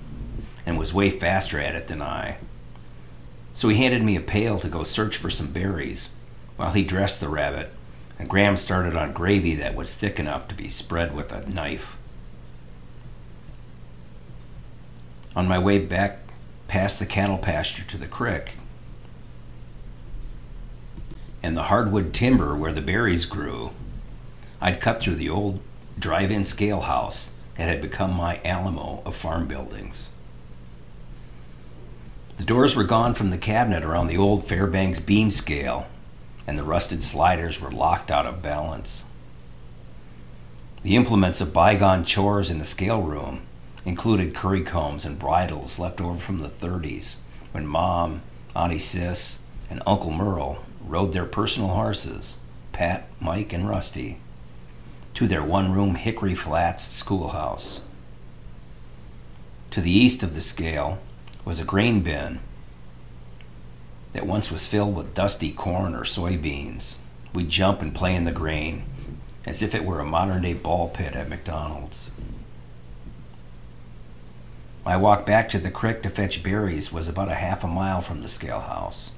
and 0.70 0.78
was 0.78 0.94
way 0.94 1.10
faster 1.10 1.60
at 1.60 1.74
it 1.74 1.88
than 1.88 2.00
I. 2.00 2.38
So 3.54 3.70
he 3.70 3.78
handed 3.78 4.04
me 4.04 4.16
a 4.16 4.22
pail 4.22 4.60
to 4.60 4.70
go 4.70 4.84
search 4.84 5.18
for 5.18 5.32
some 5.32 5.52
berries 5.52 6.10
while 6.58 6.74
he 6.74 6.84
dressed 6.84 7.20
the 7.20 7.28
rabbit, 7.28 7.74
and 8.20 8.30
Gram 8.30 8.56
started 8.56 8.96
on 8.96 9.12
gravy 9.12 9.56
that 9.56 9.74
was 9.74 9.96
thick 9.96 10.20
enough 10.20 10.48
to 10.48 10.56
be 10.56 10.68
spread 10.68 11.16
with 11.16 11.32
a 11.32 11.50
knife. 11.50 11.98
On 15.36 15.48
my 15.48 15.58
way 15.58 15.80
back 15.80 16.20
past 16.68 17.00
the 17.00 17.08
cattle 17.08 17.40
pasture 17.40 17.84
to 17.86 17.98
the 17.98 18.08
creek 18.08 18.54
and 21.42 21.58
the 21.58 21.64
hardwood 21.64 22.14
timber 22.14 22.56
where 22.56 22.74
the 22.74 22.82
berries 22.82 23.26
grew, 23.26 23.72
I'd 24.62 24.82
cut 24.82 25.02
through 25.02 25.16
the 25.16 25.30
old 25.30 25.62
drive 25.98 26.30
in 26.30 26.44
scale 26.44 26.82
house 26.82 27.32
that 27.56 27.68
had 27.68 27.82
become 27.82 28.14
my 28.14 28.40
Alamo 28.46 29.02
of 29.04 29.16
farm 29.16 29.48
buildings. 29.48 30.12
The 32.40 32.46
doors 32.46 32.74
were 32.74 32.86
gone 32.86 33.16
from 33.16 33.32
the 33.32 33.38
cabinet 33.38 33.84
around 33.84 34.08
the 34.08 34.18
old 34.18 34.46
Fairbanks 34.46 35.02
beam 35.02 35.30
scale, 35.30 35.88
and 36.48 36.58
the 36.58 36.64
rusted 36.64 37.04
sliders 37.04 37.60
were 37.60 37.70
locked 37.70 38.10
out 38.10 38.26
of 38.26 38.42
balance. 38.42 39.04
The 40.84 40.96
implements 40.96 41.42
of 41.42 41.52
bygone 41.52 42.06
chores 42.06 42.50
in 42.50 42.58
the 42.58 42.64
scale 42.64 43.02
room 43.02 43.42
included 43.84 44.34
curry 44.34 44.64
combs 44.64 45.04
and 45.04 45.20
bridles 45.20 45.80
left 45.80 46.00
over 46.00 46.18
from 46.18 46.38
the 46.38 46.48
30s 46.48 47.18
when 47.52 47.68
Mom, 47.68 48.22
Auntie 48.56 48.80
Sis, 48.80 49.40
and 49.70 49.84
Uncle 49.86 50.12
Merle 50.12 50.64
rode 50.80 51.12
their 51.12 51.26
personal 51.26 51.72
horses, 51.72 52.38
Pat, 52.72 53.10
Mike, 53.20 53.52
and 53.52 53.68
Rusty, 53.68 54.18
to 55.14 55.28
their 55.28 55.44
one 55.44 55.74
room 55.74 55.96
Hickory 55.96 56.36
Flats 56.36 56.88
schoolhouse. 56.88 57.84
To 59.72 59.82
the 59.82 59.92
east 59.92 60.24
of 60.24 60.36
the 60.36 60.42
scale, 60.42 61.00
was 61.50 61.60
a 61.60 61.66
grain 61.66 62.02
bin 62.02 62.40
that 64.14 64.28
once 64.28 64.52
was 64.52 64.68
filled 64.68 64.96
with 64.96 65.16
dusty 65.16 65.52
corn 65.52 65.96
or 65.96 66.04
soybeans. 66.04 67.00
We'd 67.34 67.50
jump 67.50 67.82
and 67.82 67.94
play 67.94 68.14
in 68.14 68.24
the 68.24 68.32
grain 68.32 68.84
as 69.48 69.64
if 69.64 69.74
it 69.74 69.84
were 69.84 70.00
a 70.00 70.06
modern 70.06 70.44
day 70.44 70.54
ball 70.54 70.90
pit 70.90 71.16
at 71.16 71.28
McDonald's. 71.28 72.12
My 74.86 74.96
walk 74.96 75.26
back 75.26 75.50
to 75.50 75.58
the 75.58 75.72
creek 75.72 76.04
to 76.04 76.10
fetch 76.12 76.44
berries 76.44 76.94
was 76.94 77.08
about 77.08 77.30
a 77.30 77.34
half 77.34 77.64
a 77.64 77.68
mile 77.68 78.02
from 78.02 78.22
the 78.22 78.30
scale 78.30 78.60
house. 78.60 79.14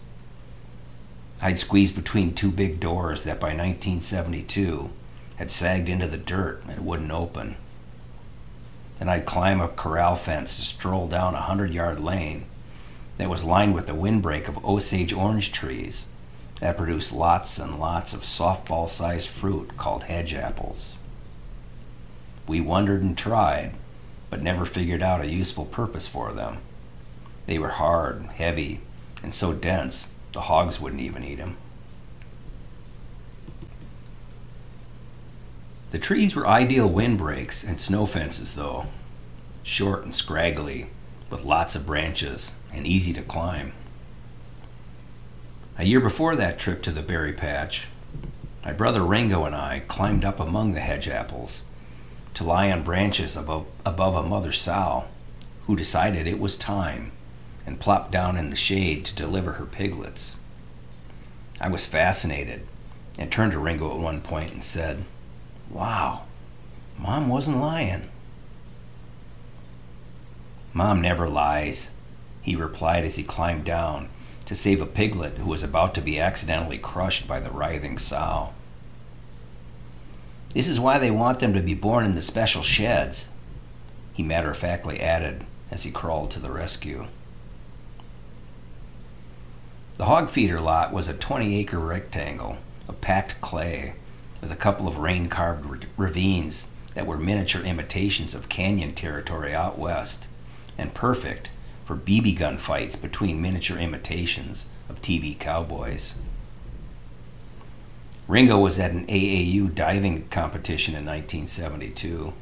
I'd 1.41 1.57
squeeze 1.57 1.91
between 1.91 2.33
two 2.33 2.49
big 2.49 2.79
doors 2.79 3.25
that 3.25 3.41
by 3.41 3.47
1972 3.47 4.89
had 5.35 5.51
sagged 5.51 5.89
into 5.89 6.07
the 6.07 6.17
dirt 6.17 6.63
and 6.65 6.85
wouldn't 6.85 7.11
open. 7.11 7.57
Then 9.01 9.09
I'd 9.09 9.25
climb 9.25 9.59
a 9.59 9.67
corral 9.67 10.15
fence 10.15 10.55
to 10.55 10.61
stroll 10.61 11.07
down 11.07 11.33
a 11.33 11.41
hundred 11.41 11.73
yard 11.73 11.99
lane 11.99 12.45
that 13.17 13.31
was 13.31 13.43
lined 13.43 13.73
with 13.73 13.89
a 13.89 13.95
windbreak 13.95 14.47
of 14.47 14.63
Osage 14.63 15.11
orange 15.11 15.51
trees 15.51 16.05
that 16.59 16.77
produced 16.77 17.11
lots 17.11 17.57
and 17.57 17.79
lots 17.79 18.13
of 18.13 18.21
softball 18.21 18.87
sized 18.87 19.27
fruit 19.27 19.75
called 19.75 20.03
hedge 20.03 20.35
apples. 20.35 20.97
We 22.47 22.61
wondered 22.61 23.01
and 23.01 23.17
tried, 23.17 23.71
but 24.29 24.43
never 24.43 24.65
figured 24.65 25.01
out 25.01 25.21
a 25.21 25.27
useful 25.27 25.65
purpose 25.65 26.07
for 26.07 26.31
them. 26.31 26.59
They 27.47 27.57
were 27.57 27.69
hard, 27.69 28.25
heavy, 28.35 28.81
and 29.23 29.33
so 29.33 29.51
dense 29.51 30.11
the 30.31 30.41
hogs 30.41 30.79
wouldn't 30.79 31.01
even 31.01 31.23
eat 31.23 31.39
them. 31.39 31.57
The 35.91 35.99
trees 35.99 36.37
were 36.37 36.47
ideal 36.47 36.89
windbreaks 36.89 37.65
and 37.65 37.79
snow 37.79 38.05
fences, 38.05 38.55
though, 38.55 38.85
short 39.61 40.05
and 40.05 40.15
scraggly, 40.15 40.89
with 41.29 41.43
lots 41.43 41.75
of 41.75 41.85
branches 41.85 42.53
and 42.71 42.87
easy 42.87 43.11
to 43.11 43.21
climb. 43.21 43.73
A 45.77 45.83
year 45.83 45.99
before 45.99 46.37
that 46.37 46.57
trip 46.57 46.81
to 46.83 46.91
the 46.91 47.01
berry 47.01 47.33
patch, 47.33 47.89
my 48.63 48.71
brother 48.71 49.03
Ringo 49.03 49.43
and 49.43 49.53
I 49.53 49.81
climbed 49.87 50.23
up 50.23 50.39
among 50.39 50.73
the 50.73 50.79
hedge 50.79 51.09
apples 51.09 51.63
to 52.35 52.45
lie 52.45 52.71
on 52.71 52.83
branches 52.83 53.35
above, 53.35 53.65
above 53.85 54.15
a 54.15 54.23
mother 54.23 54.53
sow 54.53 55.09
who 55.65 55.75
decided 55.75 56.25
it 56.25 56.39
was 56.39 56.55
time 56.55 57.11
and 57.65 57.81
plopped 57.81 58.13
down 58.13 58.37
in 58.37 58.49
the 58.49 58.55
shade 58.55 59.03
to 59.05 59.15
deliver 59.15 59.53
her 59.53 59.65
piglets. 59.65 60.37
I 61.59 61.67
was 61.67 61.85
fascinated 61.85 62.65
and 63.19 63.29
turned 63.29 63.51
to 63.51 63.59
Ringo 63.59 63.91
at 63.91 63.99
one 63.99 64.21
point 64.21 64.53
and 64.53 64.63
said, 64.63 65.03
Wow, 65.71 66.23
Mom 66.99 67.29
wasn't 67.29 67.57
lying. 67.57 68.09
Mom 70.73 71.01
never 71.01 71.29
lies, 71.29 71.91
he 72.41 72.55
replied 72.55 73.05
as 73.05 73.15
he 73.15 73.23
climbed 73.23 73.65
down 73.65 74.09
to 74.45 74.55
save 74.55 74.81
a 74.81 74.85
piglet 74.85 75.37
who 75.37 75.49
was 75.49 75.63
about 75.63 75.95
to 75.95 76.01
be 76.01 76.19
accidentally 76.19 76.77
crushed 76.77 77.27
by 77.27 77.39
the 77.39 77.51
writhing 77.51 77.97
sow. 77.97 78.53
This 80.53 80.67
is 80.67 80.79
why 80.79 80.99
they 80.99 81.11
want 81.11 81.39
them 81.39 81.53
to 81.53 81.61
be 81.61 81.73
born 81.73 82.03
in 82.03 82.15
the 82.15 82.21
special 82.21 82.61
sheds, 82.61 83.29
he 84.13 84.23
matter 84.23 84.51
of 84.51 84.57
factly 84.57 84.99
added 84.99 85.45
as 85.69 85.83
he 85.83 85.91
crawled 85.91 86.31
to 86.31 86.39
the 86.39 86.51
rescue. 86.51 87.07
The 89.95 90.05
hog 90.05 90.29
feeder 90.29 90.59
lot 90.59 90.91
was 90.91 91.07
a 91.07 91.13
20 91.13 91.57
acre 91.59 91.79
rectangle 91.79 92.57
of 92.89 92.99
packed 92.99 93.39
clay 93.39 93.93
with 94.41 94.51
a 94.51 94.55
couple 94.55 94.87
of 94.87 94.97
rain 94.97 95.29
carved 95.29 95.85
ravines 95.95 96.67
that 96.93 97.05
were 97.05 97.17
miniature 97.17 97.63
imitations 97.63 98.35
of 98.35 98.49
canyon 98.49 98.93
territory 98.93 99.53
out 99.53 99.79
west 99.79 100.27
and 100.77 100.93
perfect 100.93 101.49
for 101.85 101.95
BB 101.95 102.37
gun 102.37 102.57
fights 102.57 102.95
between 102.95 103.41
miniature 103.41 103.77
imitations 103.77 104.65
of 104.89 105.01
TV 105.01 105.37
cowboys. 105.37 106.15
Ringo 108.27 108.57
was 108.57 108.79
at 108.79 108.91
an 108.91 109.05
AAU 109.07 109.73
diving 109.73 110.27
competition 110.29 110.93
in 110.93 111.05
1972, 111.05 112.33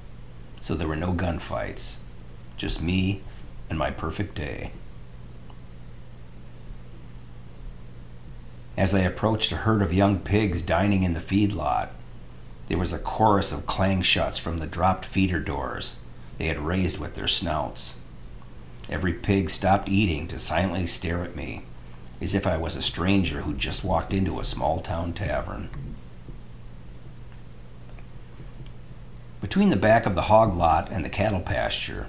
so 0.61 0.75
there 0.75 0.87
were 0.87 0.95
no 0.95 1.13
gunfights, 1.13 1.97
just 2.57 2.81
me 2.81 3.21
and 3.69 3.79
my 3.79 3.89
perfect 3.89 4.35
day. 4.35 4.71
As 8.79 8.95
I 8.95 8.99
approached 8.99 9.51
a 9.51 9.57
herd 9.57 9.81
of 9.81 9.93
young 9.93 10.19
pigs 10.19 10.61
dining 10.61 11.03
in 11.03 11.11
the 11.11 11.19
feedlot, 11.19 11.89
there 12.67 12.77
was 12.77 12.93
a 12.93 12.97
chorus 12.97 13.51
of 13.51 13.65
clang 13.65 14.01
shots 14.01 14.37
from 14.37 14.59
the 14.59 14.67
dropped 14.67 15.03
feeder 15.03 15.41
doors 15.41 15.97
they 16.37 16.45
had 16.45 16.59
raised 16.59 16.97
with 16.97 17.15
their 17.15 17.27
snouts. 17.27 17.97
Every 18.89 19.13
pig 19.13 19.49
stopped 19.49 19.89
eating 19.89 20.27
to 20.27 20.39
silently 20.39 20.87
stare 20.87 21.25
at 21.25 21.35
me, 21.35 21.63
as 22.21 22.33
if 22.33 22.47
I 22.47 22.55
was 22.55 22.77
a 22.77 22.81
stranger 22.81 23.41
who 23.41 23.53
just 23.53 23.83
walked 23.83 24.13
into 24.13 24.39
a 24.39 24.45
small 24.45 24.79
town 24.79 25.11
tavern. 25.11 25.69
Between 29.41 29.71
the 29.71 29.75
back 29.75 30.05
of 30.05 30.15
the 30.15 30.31
hog 30.31 30.55
lot 30.55 30.89
and 30.89 31.03
the 31.03 31.09
cattle 31.09 31.41
pasture, 31.41 32.07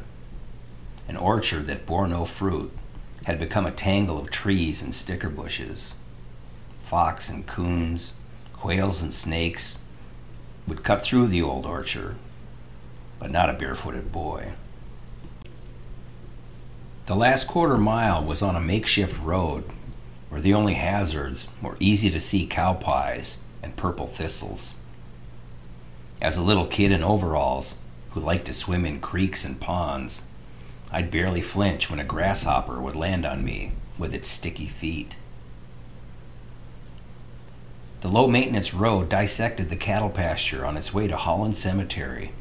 an 1.08 1.16
orchard 1.16 1.66
that 1.66 1.84
bore 1.84 2.06
no 2.06 2.24
fruit 2.24 2.72
had 3.24 3.40
become 3.40 3.66
a 3.66 3.72
tangle 3.72 4.18
of 4.18 4.30
trees 4.30 4.82
and 4.82 4.94
sticker 4.94 5.28
bushes. 5.28 5.96
Fox 6.90 7.30
and 7.30 7.46
coons, 7.46 8.14
quails 8.52 9.00
and 9.00 9.14
snakes 9.14 9.78
would 10.66 10.82
cut 10.82 11.04
through 11.04 11.28
the 11.28 11.40
old 11.40 11.64
orchard, 11.64 12.16
but 13.20 13.30
not 13.30 13.48
a 13.48 13.52
barefooted 13.52 14.10
boy. 14.10 14.54
The 17.06 17.14
last 17.14 17.46
quarter 17.46 17.78
mile 17.78 18.24
was 18.24 18.42
on 18.42 18.56
a 18.56 18.60
makeshift 18.60 19.22
road 19.22 19.62
where 20.30 20.40
the 20.40 20.52
only 20.52 20.74
hazards 20.74 21.46
were 21.62 21.76
easy 21.78 22.10
to 22.10 22.18
see 22.18 22.44
cow 22.44 22.74
pies 22.74 23.38
and 23.62 23.76
purple 23.76 24.08
thistles. 24.08 24.74
As 26.20 26.36
a 26.36 26.42
little 26.42 26.66
kid 26.66 26.90
in 26.90 27.04
overalls 27.04 27.76
who 28.10 28.20
liked 28.20 28.46
to 28.46 28.52
swim 28.52 28.84
in 28.84 28.98
creeks 28.98 29.44
and 29.44 29.60
ponds, 29.60 30.24
I'd 30.90 31.12
barely 31.12 31.40
flinch 31.40 31.88
when 31.88 32.00
a 32.00 32.04
grasshopper 32.04 32.80
would 32.80 32.96
land 32.96 33.24
on 33.24 33.44
me 33.44 33.74
with 33.96 34.12
its 34.12 34.26
sticky 34.26 34.66
feet. 34.66 35.18
The 38.00 38.08
low 38.08 38.26
maintenance 38.26 38.72
road 38.72 39.10
dissected 39.10 39.68
the 39.68 39.76
cattle 39.76 40.08
pasture 40.08 40.64
on 40.64 40.78
its 40.78 40.94
way 40.94 41.06
to 41.06 41.16
Holland 41.16 41.54
Cemetery, 41.54 42.32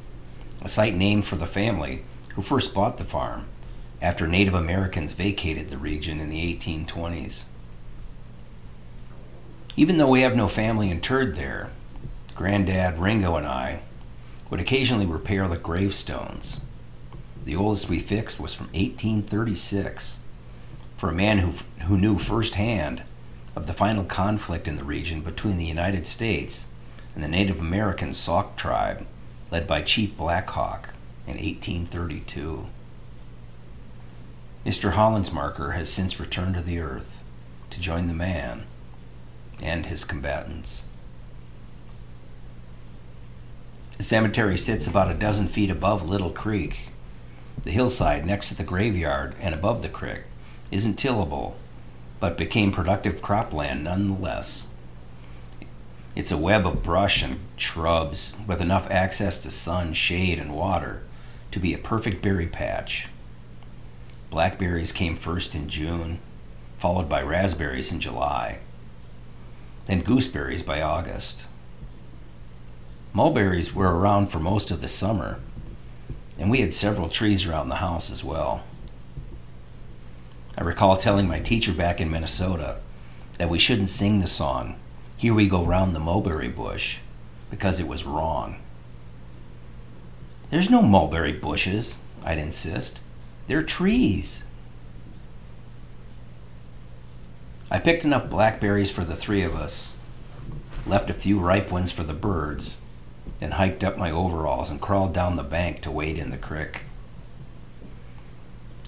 a 0.61 0.69
site 0.69 0.95
named 0.95 1.25
for 1.25 1.35
the 1.35 1.45
family 1.45 2.03
who 2.35 2.41
first 2.41 2.73
bought 2.73 2.97
the 2.97 3.03
farm 3.03 3.45
after 4.01 4.25
Native 4.25 4.53
Americans 4.53 5.11
vacated 5.11 5.67
the 5.67 5.77
region 5.77 6.21
in 6.21 6.29
the 6.29 6.55
1820s. 6.55 7.43
Even 9.75 9.97
though 9.97 10.09
we 10.09 10.21
have 10.21 10.35
no 10.35 10.47
family 10.47 10.89
interred 10.89 11.35
there, 11.35 11.71
Granddad 12.35 12.97
Ringo 12.97 13.35
and 13.35 13.45
I 13.45 13.81
would 14.49 14.61
occasionally 14.61 15.05
repair 15.05 15.45
the 15.49 15.57
gravestones. 15.57 16.61
The 17.43 17.57
oldest 17.57 17.89
we 17.89 17.99
fixed 17.99 18.39
was 18.39 18.53
from 18.53 18.67
1836 18.67 20.19
for 20.95 21.09
a 21.09 21.15
man 21.15 21.39
who, 21.39 21.51
who 21.85 21.97
knew 21.97 22.17
firsthand 22.17 23.03
of 23.55 23.67
the 23.67 23.73
final 23.73 24.03
conflict 24.03 24.67
in 24.67 24.75
the 24.75 24.83
region 24.83 25.21
between 25.21 25.57
the 25.57 25.65
United 25.65 26.05
States 26.05 26.67
and 27.15 27.23
the 27.23 27.27
Native 27.27 27.59
American 27.59 28.13
Sauk 28.13 28.55
tribe 28.55 29.05
led 29.51 29.67
by 29.67 29.81
Chief 29.81 30.15
Black 30.15 30.49
Hawk 30.49 30.93
in 31.25 31.33
1832. 31.33 32.69
Mr. 34.65 34.93
Hollensmarker 34.93 35.73
has 35.73 35.91
since 35.91 36.19
returned 36.19 36.55
to 36.55 36.62
the 36.62 36.79
earth 36.79 37.23
to 37.69 37.79
join 37.79 38.07
the 38.07 38.13
man 38.13 38.65
and 39.62 39.85
his 39.85 40.05
combatants. 40.05 40.85
The 43.97 44.03
cemetery 44.03 44.57
sits 44.57 44.88
about 44.88 45.12
a 45.12 45.13
dozen 45.13 45.47
feet 45.47 45.69
above 45.69 46.09
Little 46.09 46.31
Creek. 46.31 46.89
The 47.63 47.71
hillside 47.71 48.25
next 48.25 48.49
to 48.49 48.55
the 48.55 48.63
graveyard 48.63 49.35
and 49.39 49.53
above 49.53 49.81
the 49.81 49.89
creek 49.89 50.21
isn't 50.71 50.95
tillable, 50.95 51.57
but 52.19 52.38
became 52.38 52.71
productive 52.71 53.21
cropland 53.21 53.84
nonetheless. 53.84 54.67
It's 56.15 56.32
a 56.32 56.38
web 56.38 56.65
of 56.65 56.84
brush 56.84 57.23
and 57.23 57.39
shrubs 57.55 58.36
with 58.47 58.62
enough 58.62 58.89
access 58.91 59.39
to 59.39 59.49
sun, 59.49 59.93
shade, 59.93 60.39
and 60.39 60.53
water 60.53 61.03
to 61.51 61.60
be 61.60 61.73
a 61.73 61.77
perfect 61.77 62.21
berry 62.21 62.47
patch. 62.47 63.10
Blackberries 64.29 64.91
came 64.91 65.15
first 65.15 65.55
in 65.55 65.69
June, 65.69 66.19
followed 66.77 67.10
by 67.10 67.21
raspberries 67.21 67.91
in 67.91 67.99
July, 67.99 68.60
then 69.86 70.01
gooseberries 70.01 70.63
by 70.63 70.82
August. 70.82 71.47
Mulberries 73.13 73.73
were 73.73 73.97
around 73.97 74.27
for 74.27 74.39
most 74.39 74.71
of 74.71 74.82
the 74.82 74.88
summer, 74.88 75.39
and 76.38 76.51
we 76.51 76.62
had 76.62 76.73
several 76.73 77.10
trees 77.10 77.47
around 77.47 77.69
the 77.69 77.75
house 77.75 78.12
as 78.12 78.23
well. 78.23 78.63
I 80.59 80.63
recall 80.63 80.97
telling 80.97 81.25
my 81.25 81.39
teacher 81.39 81.71
back 81.71 82.01
in 82.01 82.11
Minnesota 82.11 82.79
that 83.37 83.47
we 83.47 83.57
shouldn't 83.57 83.87
sing 83.87 84.19
the 84.19 84.27
song, 84.27 84.77
Here 85.17 85.33
We 85.33 85.47
Go 85.47 85.63
Round 85.63 85.95
the 85.95 86.01
Mulberry 86.01 86.49
Bush, 86.49 86.97
because 87.49 87.79
it 87.79 87.87
was 87.87 88.05
wrong. 88.05 88.59
There's 90.49 90.69
no 90.69 90.81
mulberry 90.81 91.31
bushes, 91.31 91.99
I'd 92.25 92.39
insist. 92.39 93.01
They're 93.47 93.63
trees. 93.63 94.43
I 97.71 97.79
picked 97.79 98.03
enough 98.03 98.29
blackberries 98.29 98.91
for 98.91 99.05
the 99.05 99.15
three 99.15 99.43
of 99.43 99.55
us, 99.55 99.93
left 100.85 101.09
a 101.09 101.13
few 101.13 101.39
ripe 101.39 101.71
ones 101.71 101.93
for 101.93 102.03
the 102.03 102.13
birds, 102.13 102.79
then 103.39 103.51
hiked 103.51 103.85
up 103.85 103.97
my 103.97 104.11
overalls 104.11 104.69
and 104.69 104.81
crawled 104.81 105.13
down 105.13 105.37
the 105.37 105.43
bank 105.43 105.79
to 105.83 105.91
wade 105.91 106.17
in 106.17 106.31
the 106.31 106.37
creek. 106.37 106.81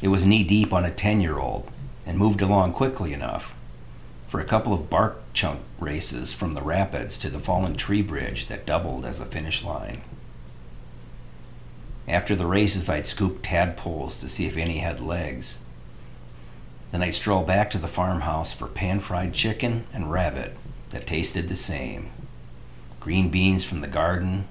It 0.02 0.08
was 0.08 0.26
knee 0.26 0.44
deep 0.44 0.74
on 0.74 0.84
a 0.84 0.90
10 0.90 1.22
year 1.22 1.38
old 1.38 1.70
and 2.08 2.18
moved 2.18 2.42
along 2.42 2.74
quickly 2.74 3.14
enough 3.14 3.56
for 4.26 4.40
a 4.40 4.46
couple 4.46 4.74
of 4.74 4.90
bark 4.90 5.22
chunk 5.34 5.62
races 5.80 6.34
from 6.34 6.56
the 6.56 6.64
rapids 6.64 7.20
to 7.20 7.30
the 7.30 7.40
fallen 7.40 7.76
tree 7.76 8.02
bridge 8.02 8.48
that 8.48 8.66
doubled 8.66 9.06
as 9.06 9.22
a 9.22 9.26
finish 9.26 9.64
line. 9.64 10.02
After 12.08 12.36
the 12.36 12.48
races, 12.48 12.90
I'd 12.90 13.06
scoop 13.06 13.42
tadpoles 13.44 14.20
to 14.22 14.28
see 14.28 14.48
if 14.48 14.58
any 14.58 14.80
had 14.80 15.00
legs. 15.00 15.60
Then 16.90 17.04
I'd 17.04 17.14
stroll 17.14 17.44
back 17.44 17.70
to 17.72 17.78
the 17.78 17.88
farmhouse 17.88 18.52
for 18.52 18.68
pan 18.68 19.02
fried 19.02 19.36
chicken 19.36 19.84
and 19.94 20.12
rabbit 20.12 20.58
that 20.90 21.06
tasted 21.06 21.48
the 21.48 21.56
same, 21.56 22.10
green 23.00 23.30
beans 23.30 23.64
from 23.64 23.82
the 23.82 23.88
garden, 23.88 24.48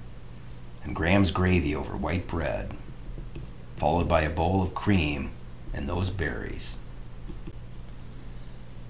and 0.85 0.95
Gram's 0.95 1.29
gravy 1.29 1.75
over 1.75 1.97
white 1.97 2.25
bread, 2.25 2.73
followed 3.75 4.07
by 4.07 4.21
a 4.21 4.29
bowl 4.29 4.63
of 4.63 4.73
cream 4.73 5.31
and 5.73 5.87
those 5.87 6.09
berries. 6.09 6.75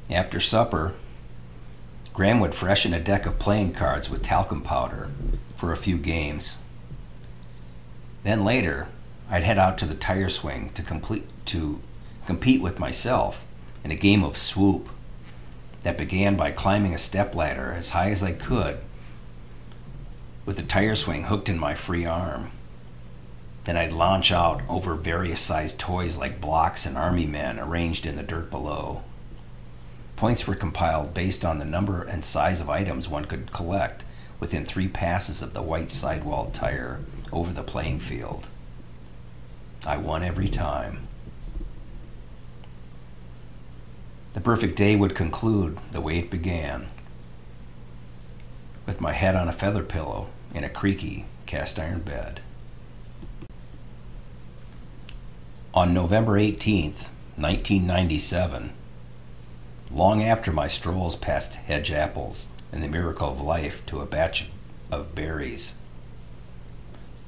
After 0.10 0.40
supper, 0.40 0.94
Gram 2.14 2.40
would 2.40 2.54
freshen 2.54 2.94
a 2.94 3.00
deck 3.00 3.26
of 3.26 3.40
playing 3.40 3.74
cards 3.74 4.10
with 4.10 4.22
talcum 4.22 4.62
powder 4.62 5.12
for 5.56 5.72
a 5.72 5.78
few 5.78 5.98
games. 5.98 6.58
Then 8.24 8.44
later, 8.44 8.90
I'd 9.30 9.44
head 9.44 9.58
out 9.58 9.78
to 9.78 9.86
the 9.86 9.96
tire 9.96 10.30
swing 10.30 10.72
to 10.72 10.84
complete 10.84 11.28
to 11.46 11.82
compete 12.26 12.62
with 12.62 12.80
myself 12.80 13.48
in 13.84 13.92
a 13.92 13.96
game 13.96 14.24
of 14.24 14.38
swoop 14.38 14.90
that 15.84 15.98
began 15.98 16.36
by 16.36 16.52
climbing 16.52 16.94
a 16.94 16.98
step 16.98 17.34
ladder 17.34 17.72
as 17.72 17.92
high 17.92 18.12
as 18.12 18.22
I 18.22 18.34
could 18.34 18.78
with 20.46 20.58
the 20.58 20.64
tire 20.64 20.96
swing 20.96 21.24
hooked 21.24 21.50
in 21.50 21.58
my 21.58 21.76
free 21.76 22.06
arm. 22.06 22.52
Then 23.72 23.78
I'd 23.78 23.94
launch 23.94 24.34
out 24.34 24.64
over 24.68 24.96
various 24.96 25.40
sized 25.40 25.80
toys 25.80 26.18
like 26.18 26.42
blocks 26.42 26.86
and 26.86 26.98
army 26.98 27.26
men 27.26 27.58
arranged 27.58 28.06
in 28.06 28.18
the 28.18 28.22
dirt 28.22 28.52
below. 28.52 29.06
Points 30.18 30.46
were 30.46 30.56
compiled 30.56 31.14
based 31.14 31.46
on 31.46 31.58
the 31.58 31.64
number 31.64 32.04
and 32.04 32.26
size 32.26 32.60
of 32.60 32.70
items 32.70 33.08
one 33.08 33.24
could 33.24 33.54
collect 33.54 34.04
within 34.42 34.66
three 34.66 34.90
passes 34.90 35.42
of 35.42 35.54
the 35.54 35.62
white 35.62 35.90
sidewall 35.90 36.50
tire 36.52 37.00
over 37.32 37.54
the 37.54 37.64
playing 37.64 38.02
field. 38.02 38.50
I 39.88 39.96
won 39.96 40.22
every 40.22 40.50
time. 40.50 41.08
The 44.34 44.42
perfect 44.42 44.76
day 44.76 44.98
would 44.98 45.16
conclude 45.16 45.78
the 45.94 46.02
way 46.02 46.20
it 46.20 46.30
began 46.30 46.88
with 48.86 49.00
my 49.00 49.14
head 49.14 49.38
on 49.38 49.48
a 49.48 49.54
feather 49.54 49.84
pillow 49.84 50.30
in 50.54 50.66
a 50.66 50.70
creaky 50.70 51.26
cast 51.46 51.80
iron 51.80 52.02
bed. 52.02 52.42
On 55.74 55.94
November 55.94 56.34
18th, 56.34 57.12
1997, 57.38 58.74
long 59.90 60.22
after 60.22 60.52
my 60.52 60.68
strolls 60.68 61.16
past 61.16 61.56
hedge 61.56 61.94
apples 61.94 62.50
and 62.74 62.84
the 62.84 62.90
miracle 62.90 63.30
of 63.30 63.40
life 63.40 63.86
to 63.86 64.02
a 64.02 64.06
batch 64.06 64.50
of 64.92 65.16
berries, 65.16 65.76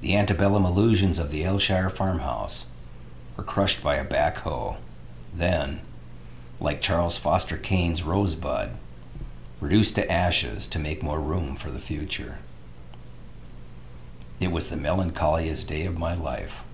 the 0.02 0.14
antebellum 0.18 0.66
illusions 0.66 1.20
of 1.20 1.32
the 1.32 1.46
Aylshire 1.46 1.90
farmhouse 1.90 2.66
were 3.38 3.46
crushed 3.46 3.82
by 3.82 3.96
a 3.96 4.04
backhoe. 4.04 4.76
Then, 5.34 5.80
like 6.60 6.82
Charles 6.82 7.18
Foster 7.18 7.56
Kane's 7.56 8.04
rosebud, 8.04 8.72
reduced 9.62 9.96
to 9.96 10.12
ashes 10.12 10.68
to 10.68 10.80
make 10.80 11.02
more 11.02 11.22
room 11.22 11.56
for 11.56 11.72
the 11.72 11.80
future. 11.80 12.40
It 14.42 14.52
was 14.52 14.68
the 14.68 14.76
melancholiest 14.76 15.66
day 15.66 15.86
of 15.86 15.98
my 15.98 16.14
life. 16.14 16.66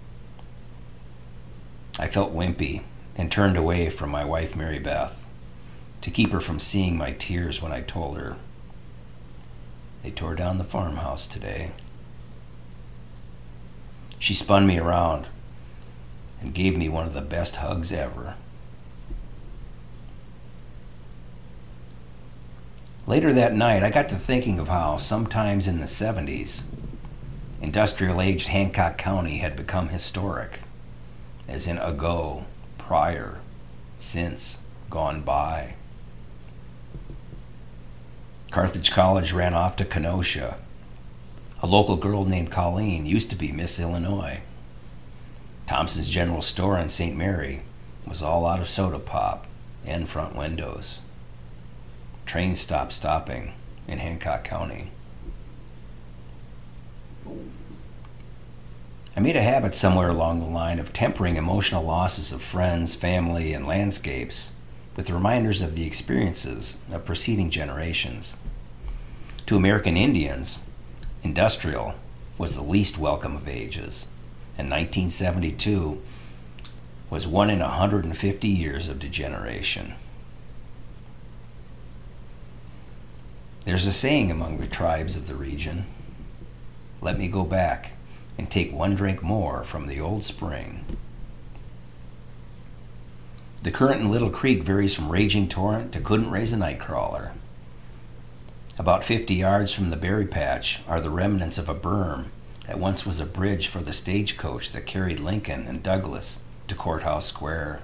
I 2.00 2.08
felt 2.08 2.34
wimpy 2.34 2.84
and 3.18 3.30
turned 3.30 3.58
away 3.58 3.90
from 3.90 4.10
my 4.10 4.24
wife, 4.24 4.56
Mary 4.56 4.80
Beth, 4.80 5.28
to 6.00 6.10
keep 6.10 6.32
her 6.32 6.40
from 6.40 6.58
seeing 6.58 6.98
my 6.98 7.12
tears 7.12 7.62
when 7.62 7.74
I 7.74 7.82
told 7.82 8.18
her. 8.18 8.38
They 10.02 10.10
tore 10.10 10.34
down 10.34 10.58
the 10.58 10.64
farmhouse 10.64 11.28
today. 11.28 11.74
She 14.18 14.34
spun 14.34 14.66
me 14.66 14.80
around 14.80 15.28
and 16.42 16.54
gave 16.54 16.78
me 16.78 16.88
one 16.88 17.06
of 17.06 17.14
the 17.14 17.22
best 17.22 17.58
hugs 17.58 17.92
ever. 17.92 18.36
Later 23.06 23.34
that 23.34 23.54
night, 23.54 23.84
I 23.84 23.90
got 23.90 24.08
to 24.10 24.16
thinking 24.16 24.58
of 24.58 24.70
how, 24.70 24.96
sometimes 24.96 25.68
in 25.68 25.80
the 25.80 25.86
70s, 25.86 26.64
industrial 27.62 28.22
aged 28.22 28.48
Hancock 28.48 28.98
County 28.98 29.40
had 29.40 29.58
become 29.58 29.90
historic, 29.90 30.60
as 31.50 31.68
in 31.68 31.78
ago, 31.78 32.46
prior, 32.78 33.42
since, 33.98 34.60
gone 34.90 35.22
by. 35.22 35.76
Carthage 38.52 38.92
College 38.92 39.34
ran 39.34 39.54
off 39.54 39.76
to 39.76 39.86
Kenosha. 39.86 40.58
A 41.62 41.68
local 41.68 41.98
girl 41.98 42.26
named 42.26 42.52
Colleen 42.52 43.06
used 43.06 43.30
to 43.30 43.36
be 43.36 43.52
Miss 43.52 43.80
Illinois. 43.80 44.42
Thompson's 45.66 46.10
General 46.10 46.42
Store 46.42 46.78
in 46.78 46.90
St. 46.90 47.16
Mary 47.16 47.64
was 48.08 48.24
all 48.24 48.46
out 48.46 48.60
of 48.60 48.70
soda 48.70 49.00
pop 49.00 49.46
and 49.86 50.08
front 50.08 50.36
windows 50.36 51.02
trains 52.30 52.60
stopped 52.60 52.94
stopping 52.94 53.54
in 53.88 53.98
Hancock 53.98 54.44
County. 54.44 54.92
I 59.20 59.22
made 59.22 59.36
a 59.36 59.42
habit 59.42 59.76
somewhere 59.76 60.08
along 60.08 60.40
the 60.40 60.46
line 60.46 60.80
of 60.80 60.94
tempering 60.94 61.36
emotional 61.36 61.84
losses 61.84 62.32
of 62.32 62.42
friends, 62.42 62.96
family, 62.96 63.52
and 63.52 63.68
landscapes 63.68 64.54
with 64.96 65.10
reminders 65.10 65.62
of 65.62 65.76
the 65.76 65.86
experiences 65.86 66.78
of 66.90 67.04
preceding 67.04 67.50
generations. 67.50 68.38
To 69.48 69.58
American 69.58 69.98
Indians, 69.98 70.60
industrial 71.22 71.96
was 72.38 72.56
the 72.56 72.64
least 72.64 72.98
welcome 72.98 73.36
of 73.36 73.50
ages, 73.50 74.08
and 74.58 74.70
1972 74.70 76.02
was 77.10 77.28
one 77.28 77.50
in 77.50 77.60
150 77.60 78.48
years 78.48 78.88
of 78.88 79.00
degeneration. 79.00 79.96
There's 83.66 83.86
a 83.86 83.92
saying 83.92 84.32
among 84.32 84.60
the 84.60 84.68
tribes 84.68 85.18
of 85.18 85.28
the 85.28 85.36
region 85.36 85.88
let 87.02 87.20
me 87.20 87.28
go 87.28 87.44
back 87.44 87.99
and 88.40 88.50
take 88.50 88.72
one 88.72 88.96
drink 88.96 89.22
more 89.22 89.66
from 89.66 89.88
the 89.88 90.00
old 90.00 90.24
spring. 90.24 90.86
The 93.64 93.70
current 93.70 94.00
in 94.00 94.10
Little 94.10 94.30
Creek 94.30 94.64
varies 94.64 94.96
from 94.96 95.12
raging 95.12 95.50
torrent 95.50 95.92
to 95.92 96.00
couldn't 96.00 96.32
raise 96.32 96.54
a 96.54 96.56
nightcrawler. 96.56 97.34
About 98.78 99.04
50 99.04 99.36
yards 99.36 99.74
from 99.74 99.90
the 99.90 99.98
berry 99.98 100.26
patch 100.26 100.82
are 100.88 101.02
the 101.02 101.10
remnants 101.10 101.58
of 101.58 101.68
a 101.68 101.76
berm 101.76 102.30
that 102.66 102.80
once 102.80 103.06
was 103.06 103.20
a 103.20 103.26
bridge 103.26 103.68
for 103.68 103.82
the 103.82 103.92
stagecoach 103.92 104.72
that 104.72 104.86
carried 104.86 105.20
Lincoln 105.20 105.68
and 105.68 105.84
Douglas 105.84 106.42
to 106.70 106.76
Courthouse 106.76 107.26
Square. 107.26 107.84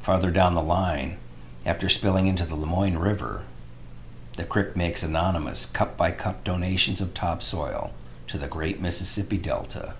Farther 0.00 0.30
down 0.30 0.54
the 0.54 0.60
line, 0.60 1.16
after 1.64 1.88
spilling 1.88 2.26
into 2.26 2.44
the 2.44 2.56
La 2.56 2.68
Moine 2.68 2.98
River, 2.98 3.46
the 4.36 4.44
creek 4.44 4.76
makes 4.76 5.02
anonymous 5.02 5.64
cup 5.64 5.96
by 5.96 6.10
cup 6.10 6.44
donations 6.44 7.00
of 7.00 7.14
topsoil 7.14 7.94
to 8.28 8.38
the 8.38 8.46
great 8.48 8.80
Mississippi 8.80 9.36
Delta. 9.36 9.94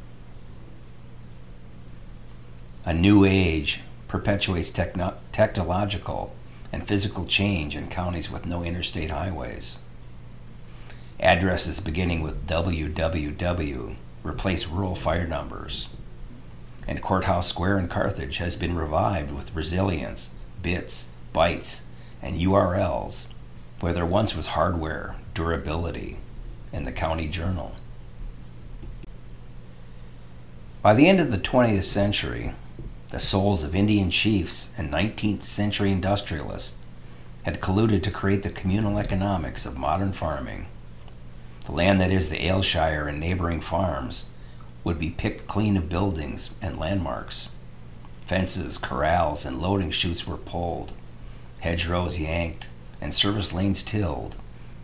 A 2.84 2.94
new 2.94 3.24
age 3.24 3.82
perpetuates 4.06 4.70
techno- 4.70 5.18
technological 5.32 6.34
and 6.72 6.86
physical 6.86 7.24
change 7.24 7.76
in 7.76 7.88
counties 7.88 8.30
with 8.30 8.46
no 8.46 8.62
interstate 8.62 9.10
highways. 9.10 9.78
Addresses 11.20 11.80
beginning 11.80 12.22
with 12.22 12.46
www 12.46 13.96
replace 14.22 14.68
rural 14.68 14.94
fire 14.94 15.26
numbers. 15.26 15.88
And 16.86 17.02
Courthouse 17.02 17.48
Square 17.48 17.78
in 17.78 17.88
Carthage 17.88 18.38
has 18.38 18.56
been 18.56 18.76
revived 18.76 19.32
with 19.32 19.54
resilience, 19.54 20.30
bits, 20.62 21.08
bytes, 21.34 21.82
and 22.22 22.36
URLs 22.36 23.26
where 23.80 23.92
there 23.92 24.06
once 24.06 24.34
was 24.34 24.48
hardware, 24.48 25.16
durability, 25.34 26.18
and 26.72 26.86
the 26.86 26.92
county 26.92 27.28
journal. 27.28 27.76
By 30.80 30.94
the 30.94 31.08
end 31.08 31.18
of 31.18 31.32
the 31.32 31.38
20th 31.38 31.82
century, 31.82 32.52
the 33.08 33.18
souls 33.18 33.64
of 33.64 33.74
Indian 33.74 34.10
chiefs 34.10 34.70
and 34.78 34.92
19th 34.92 35.42
century 35.42 35.90
industrialists 35.90 36.78
had 37.42 37.60
colluded 37.60 38.04
to 38.04 38.12
create 38.12 38.44
the 38.44 38.50
communal 38.50 38.96
economics 38.96 39.66
of 39.66 39.76
modern 39.76 40.12
farming. 40.12 40.66
The 41.66 41.72
land 41.72 42.00
that 42.00 42.12
is 42.12 42.30
the 42.30 42.46
Aylshire 42.46 43.08
and 43.08 43.18
neighboring 43.18 43.60
farms 43.60 44.26
would 44.84 45.00
be 45.00 45.10
picked 45.10 45.48
clean 45.48 45.76
of 45.76 45.88
buildings 45.88 46.50
and 46.62 46.78
landmarks. 46.78 47.48
Fences, 48.20 48.78
corrals, 48.78 49.44
and 49.44 49.60
loading 49.60 49.90
chutes 49.90 50.28
were 50.28 50.36
pulled, 50.36 50.92
hedgerows 51.60 52.20
yanked, 52.20 52.68
and 53.00 53.12
service 53.12 53.52
lanes 53.52 53.82
tilled 53.82 54.36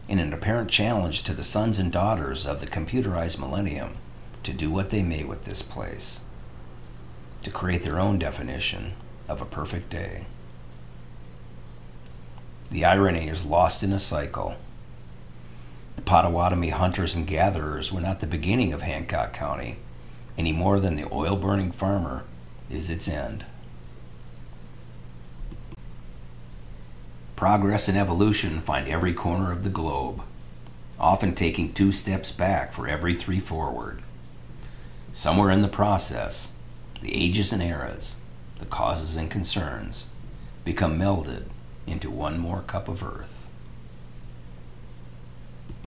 in 0.08 0.18
an 0.18 0.32
apparent 0.32 0.70
challenge 0.70 1.22
to 1.22 1.32
the 1.32 1.44
sons 1.44 1.78
and 1.78 1.92
daughters 1.92 2.48
of 2.48 2.58
the 2.58 2.66
computerized 2.66 3.38
millennium 3.38 3.94
to 4.44 4.52
do 4.52 4.70
what 4.70 4.90
they 4.90 5.02
may 5.02 5.24
with 5.24 5.44
this 5.44 5.62
place, 5.62 6.20
to 7.42 7.50
create 7.50 7.82
their 7.82 7.98
own 7.98 8.18
definition 8.18 8.94
of 9.28 9.40
a 9.40 9.46
perfect 9.46 9.90
day. 9.90 10.26
The 12.70 12.84
irony 12.84 13.28
is 13.28 13.44
lost 13.44 13.82
in 13.82 13.92
a 13.92 13.98
cycle. 13.98 14.56
The 15.96 16.02
Potawatomi 16.02 16.70
hunters 16.70 17.14
and 17.14 17.26
gatherers 17.26 17.92
were 17.92 18.00
not 18.00 18.20
the 18.20 18.26
beginning 18.26 18.72
of 18.72 18.82
Hancock 18.82 19.32
County, 19.32 19.76
any 20.36 20.52
more 20.52 20.80
than 20.80 20.96
the 20.96 21.08
oil 21.12 21.36
burning 21.36 21.70
farmer 21.70 22.24
is 22.70 22.90
its 22.90 23.08
end. 23.08 23.44
Progress 27.36 27.88
and 27.88 27.98
evolution 27.98 28.60
find 28.60 28.88
every 28.88 29.12
corner 29.12 29.52
of 29.52 29.64
the 29.64 29.70
globe, 29.70 30.22
often 30.98 31.34
taking 31.34 31.72
two 31.72 31.92
steps 31.92 32.32
back 32.32 32.72
for 32.72 32.88
every 32.88 33.14
three 33.14 33.40
forward. 33.40 34.02
Somewhere 35.16 35.50
in 35.50 35.60
the 35.60 35.68
process, 35.68 36.54
the 37.00 37.14
ages 37.14 37.52
and 37.52 37.62
eras, 37.62 38.16
the 38.58 38.64
causes 38.64 39.14
and 39.14 39.30
concerns, 39.30 40.06
become 40.64 40.98
melded 40.98 41.44
into 41.86 42.10
one 42.10 42.36
more 42.36 42.62
cup 42.62 42.88
of 42.88 43.04
earth. 43.04 43.33